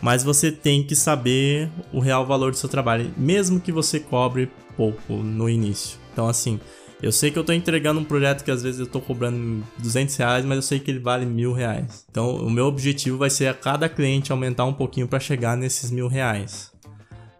[0.00, 4.50] mas você tem que saber o real valor do seu trabalho, mesmo que você cobre
[4.76, 5.98] pouco no início.
[6.12, 6.60] Então, assim,
[7.02, 10.16] eu sei que eu estou entregando um projeto que às vezes eu estou cobrando 200
[10.16, 12.06] reais, mas eu sei que ele vale mil reais.
[12.10, 15.90] Então, o meu objetivo vai ser a cada cliente aumentar um pouquinho para chegar nesses
[15.90, 16.72] mil reais.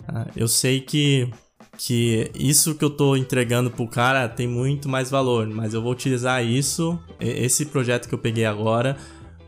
[0.07, 1.31] Ah, eu sei que
[1.79, 5.93] que isso que eu tô entregando pro cara tem muito mais valor, mas eu vou
[5.93, 8.97] utilizar isso, esse projeto que eu peguei agora,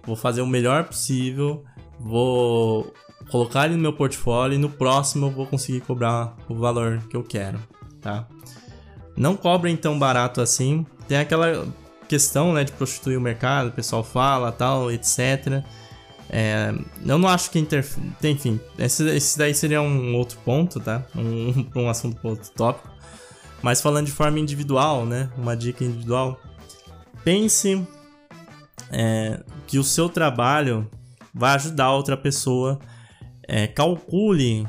[0.04, 1.64] vou fazer o melhor possível,
[1.98, 2.92] vou
[3.30, 7.16] colocar ele no meu portfólio e no próximo eu vou conseguir cobrar o valor que
[7.16, 7.58] eu quero,
[8.00, 8.26] tá?
[9.16, 10.86] Não cobrem tão barato assim.
[11.06, 11.66] Tem aquela
[12.08, 15.62] questão, né, de prostituir o mercado, o pessoal fala, tal, etc.
[16.30, 16.74] É,
[17.04, 18.06] eu não acho que interfere.
[18.22, 21.04] Enfim, esse, esse daí seria um outro ponto, tá?
[21.14, 22.88] Um, um assunto para outro tópico.
[23.62, 25.30] Mas falando de forma individual, né?
[25.36, 26.40] Uma dica individual.
[27.24, 27.84] Pense
[28.90, 30.88] é, que o seu trabalho
[31.38, 32.78] vai ajudar outra pessoa.
[33.46, 34.66] É, calcule,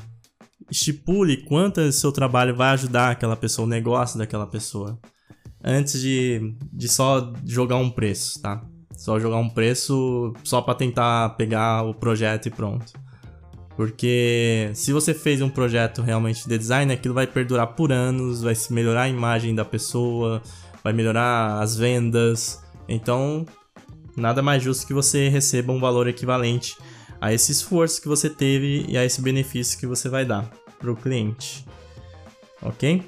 [0.70, 4.98] estipule quanto seu trabalho vai ajudar aquela pessoa, o negócio daquela pessoa.
[5.62, 8.64] Antes de, de só jogar um preço, tá?
[8.96, 12.94] Só jogar um preço só para tentar pegar o projeto e pronto.
[13.76, 18.54] Porque se você fez um projeto realmente de design, aquilo vai perdurar por anos, vai
[18.70, 20.42] melhorar a imagem da pessoa,
[20.84, 22.62] vai melhorar as vendas.
[22.90, 23.46] Então,
[24.20, 26.78] nada mais justo que você receba um valor equivalente
[27.22, 30.92] a esse esforço que você teve e a esse benefício que você vai dar para
[30.92, 31.66] o cliente.
[32.62, 33.04] Ok?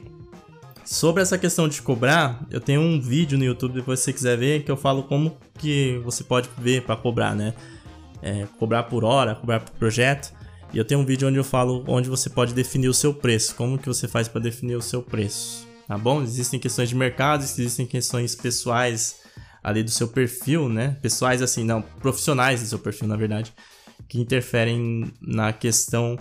[0.84, 4.38] Sobre essa questão de cobrar, eu tenho um vídeo no YouTube, depois se você quiser
[4.38, 7.54] ver, que eu falo como que você pode ver para cobrar, né?
[8.22, 10.34] É, cobrar por hora, cobrar por projeto.
[10.74, 13.56] E eu tenho um vídeo onde eu falo onde você pode definir o seu preço,
[13.56, 16.22] como que você faz para definir o seu preço, tá bom?
[16.24, 19.21] Existem questões de mercado, existem questões pessoais
[19.64, 20.98] ali do seu perfil, né?
[21.02, 23.54] Pessoais assim, não, profissionais do seu perfil, na verdade,
[24.08, 26.18] que interferem na questão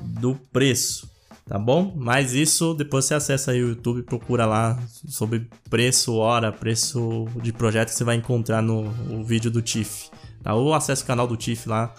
[0.00, 1.10] do preço
[1.50, 1.92] tá bom?
[1.96, 4.78] Mas isso depois você acessa aí o YouTube, procura lá
[5.08, 10.10] sobre preço, hora, preço de projeto que você vai encontrar no, no vídeo do TIFF,
[10.44, 10.54] tá?
[10.54, 11.92] Ou acessa o canal do TIFF lá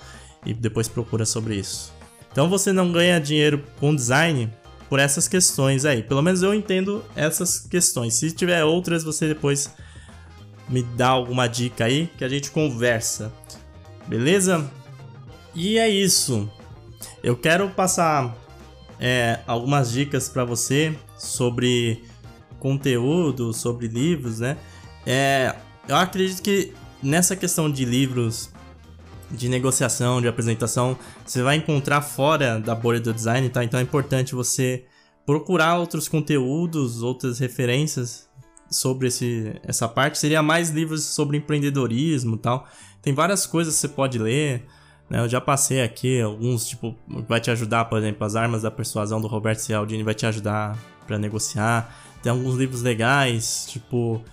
[0.46, 1.94] e depois procura sobre isso.
[2.32, 4.50] Então você não ganha dinheiro com design
[4.88, 6.02] por essas questões aí.
[6.02, 8.14] Pelo menos eu entendo essas questões.
[8.14, 9.70] Se tiver outras, você depois
[10.72, 13.32] me dá alguma dica aí que a gente conversa.
[14.08, 14.72] Beleza?
[15.54, 16.50] E é isso.
[17.22, 18.36] Eu quero passar
[19.00, 22.04] é, algumas dicas para você sobre
[22.60, 24.58] conteúdo, sobre livros, né?
[25.06, 25.56] É,
[25.88, 28.50] eu acredito que nessa questão de livros
[29.30, 33.64] de negociação, de apresentação, você vai encontrar fora da bolha do design, tá?
[33.64, 34.86] Então é importante você
[35.26, 38.30] procurar outros conteúdos, outras referências
[38.72, 40.18] sobre esse, essa parte.
[40.18, 42.68] Seria mais livros sobre empreendedorismo, tal.
[43.02, 44.66] Tem várias coisas que você pode ler.
[45.10, 45.20] Né?
[45.20, 46.96] Eu já passei aqui alguns, tipo,
[47.28, 50.78] vai te ajudar, por exemplo, As Armas da Persuasão do Roberto Cialdini vai te ajudar
[51.06, 51.94] para negociar.
[52.24, 54.24] Tem alguns livros legais, tipo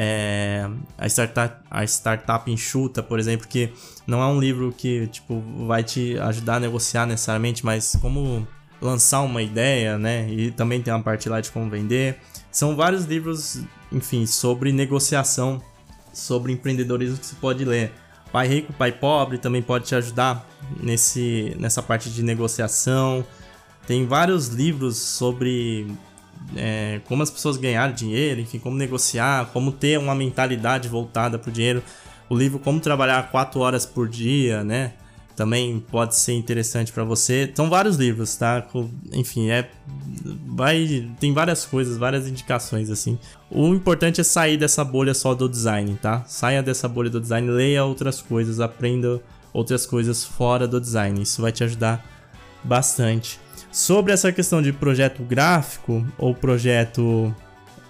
[0.00, 3.72] é, a, startup, a Startup Enxuta, por exemplo, que
[4.06, 8.46] não é um livro que tipo, vai te ajudar a negociar necessariamente, mas como
[8.80, 10.28] lançar uma ideia, né?
[10.30, 12.18] E também tem uma parte lá de como vender.
[12.50, 13.62] São vários livros,
[13.92, 15.62] enfim, sobre negociação,
[16.12, 17.92] sobre empreendedorismo que você pode ler.
[18.32, 20.46] Pai Rico, Pai Pobre também pode te ajudar
[20.80, 23.24] nesse, nessa parte de negociação.
[23.86, 25.86] Tem vários livros sobre
[26.56, 31.48] é, como as pessoas ganharem dinheiro, enfim, como negociar, como ter uma mentalidade voltada para
[31.48, 31.82] o dinheiro.
[32.28, 34.92] O livro Como Trabalhar 4 Horas por Dia, né?
[35.38, 37.48] Também pode ser interessante para você.
[37.54, 38.66] São vários livros, tá?
[39.12, 39.70] Enfim, é
[40.44, 43.16] vai tem várias coisas, várias indicações assim.
[43.48, 46.24] O importante é sair dessa bolha só do design, tá?
[46.26, 49.22] Saia dessa bolha do design, leia outras coisas, aprenda
[49.52, 51.22] outras coisas fora do design.
[51.22, 52.04] Isso vai te ajudar
[52.64, 53.38] bastante.
[53.70, 57.32] Sobre essa questão de projeto gráfico ou projeto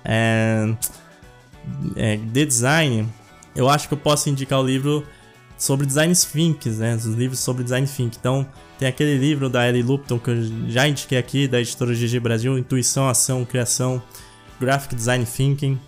[0.04, 0.70] é,
[1.96, 3.08] é, de design,
[3.56, 5.02] eu acho que eu posso indicar o livro
[5.58, 6.94] sobre design thinking, né?
[6.94, 8.16] Os livros sobre design thinking.
[8.18, 8.46] Então,
[8.78, 12.56] tem aquele livro da Ellie Lupton que eu já indiquei aqui, da editora GG Brasil,
[12.56, 14.00] Intuição, Ação, Criação,
[14.60, 15.78] Graphic Design Thinking.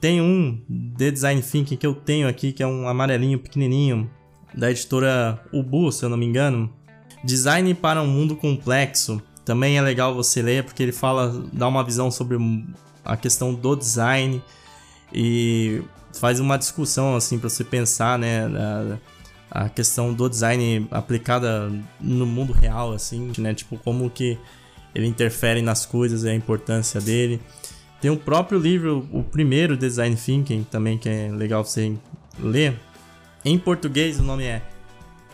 [0.00, 4.10] Tem um de Design Thinking que eu tenho aqui, que é um amarelinho pequenininho,
[4.54, 6.72] da editora Ubu, se eu não me engano.
[7.22, 9.22] Design para um mundo complexo.
[9.44, 12.38] Também é legal você ler, porque ele fala, dá uma visão sobre
[13.04, 14.42] a questão do design
[15.12, 15.82] e
[16.18, 18.46] faz uma discussão assim para você pensar, né,
[19.50, 24.38] a, a, questão do design aplicada no mundo real assim, né, tipo como que
[24.94, 27.40] ele interfere nas coisas e a importância dele.
[28.00, 31.96] Tem o próprio livro, o primeiro Design Thinking, também que é legal você
[32.38, 32.78] ler.
[33.44, 34.60] Em português o nome é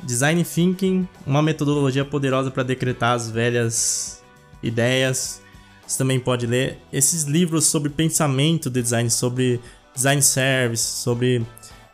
[0.03, 4.23] Design Thinking, uma metodologia poderosa para decretar as velhas
[4.63, 5.43] ideias.
[5.87, 9.61] Você também pode ler esses livros sobre pensamento de design, sobre
[9.99, 11.45] design service, sobre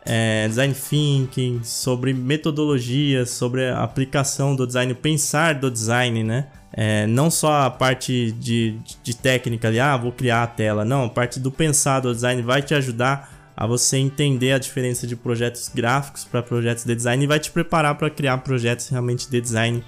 [0.05, 6.47] é, design thinking, sobre metodologias, sobre a aplicação do design, pensar do design, né?
[6.71, 10.85] É, não só a parte de, de técnica ali, ah, vou criar a tela.
[10.85, 15.07] Não, a parte do pensar do design vai te ajudar a você entender a diferença
[15.07, 19.29] de projetos gráficos para projetos de design e vai te preparar para criar projetos realmente
[19.29, 19.83] de design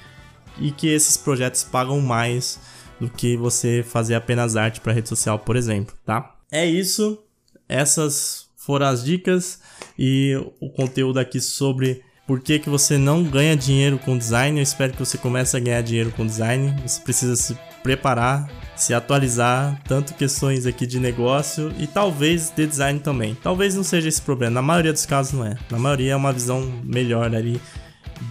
[0.58, 2.60] e que esses projetos pagam mais
[3.00, 6.36] do que você fazer apenas arte para rede social, por exemplo, tá?
[6.50, 7.27] É isso.
[7.68, 9.60] Essas foram as dicas
[9.98, 14.60] e o conteúdo aqui sobre por que, que você não ganha dinheiro com design.
[14.60, 16.76] Eu espero que você comece a ganhar dinheiro com design.
[16.86, 23.00] Você precisa se preparar, se atualizar, tanto questões aqui de negócio e talvez de design
[23.00, 23.36] também.
[23.42, 25.56] Talvez não seja esse problema, na maioria dos casos não é.
[25.72, 27.62] Na maioria é uma visão melhor ali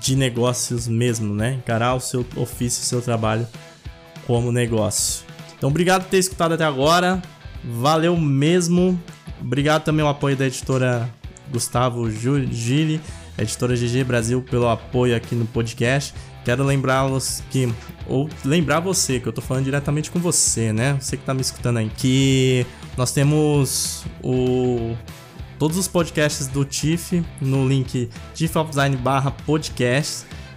[0.01, 1.55] de negócios mesmo, né?
[1.55, 3.47] Encarar o seu ofício, o seu trabalho
[4.27, 5.25] como negócio.
[5.57, 7.23] Então, obrigado por ter escutado até agora.
[7.65, 9.01] Valeu mesmo.
[9.41, 11.09] Obrigado também ao apoio da editora
[11.51, 13.01] Gustavo Gili
[13.39, 16.15] editora GG Brasil, pelo apoio aqui no podcast.
[16.45, 17.73] Quero lembrá-los que.
[18.07, 20.97] Ou lembrar você, que eu tô falando diretamente com você, né?
[21.01, 21.91] Você que tá me escutando aí.
[21.97, 22.67] Que
[22.97, 24.95] nós temos o.
[25.59, 29.35] Todos os podcasts do TIFF no link tifofdesign barra.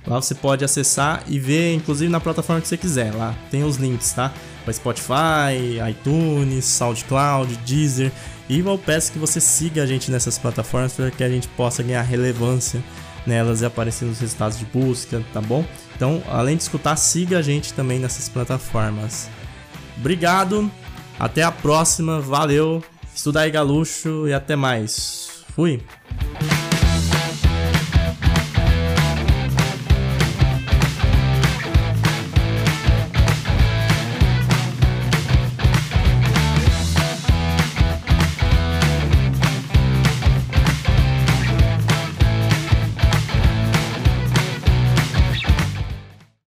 [0.07, 3.13] Lá você pode acessar e ver, inclusive na plataforma que você quiser.
[3.13, 4.33] Lá tem os links, tá?
[4.63, 8.11] Para Spotify, iTunes, SoundCloud, Deezer.
[8.49, 11.83] E eu peço que você siga a gente nessas plataformas para que a gente possa
[11.83, 12.83] ganhar relevância
[13.25, 15.63] nelas e aparecer nos resultados de busca, tá bom?
[15.95, 19.29] Então, além de escutar, siga a gente também nessas plataformas.
[19.97, 20.71] Obrigado,
[21.19, 22.83] até a próxima, valeu,
[23.13, 25.43] estuda aí galuxo e até mais.
[25.55, 25.83] Fui!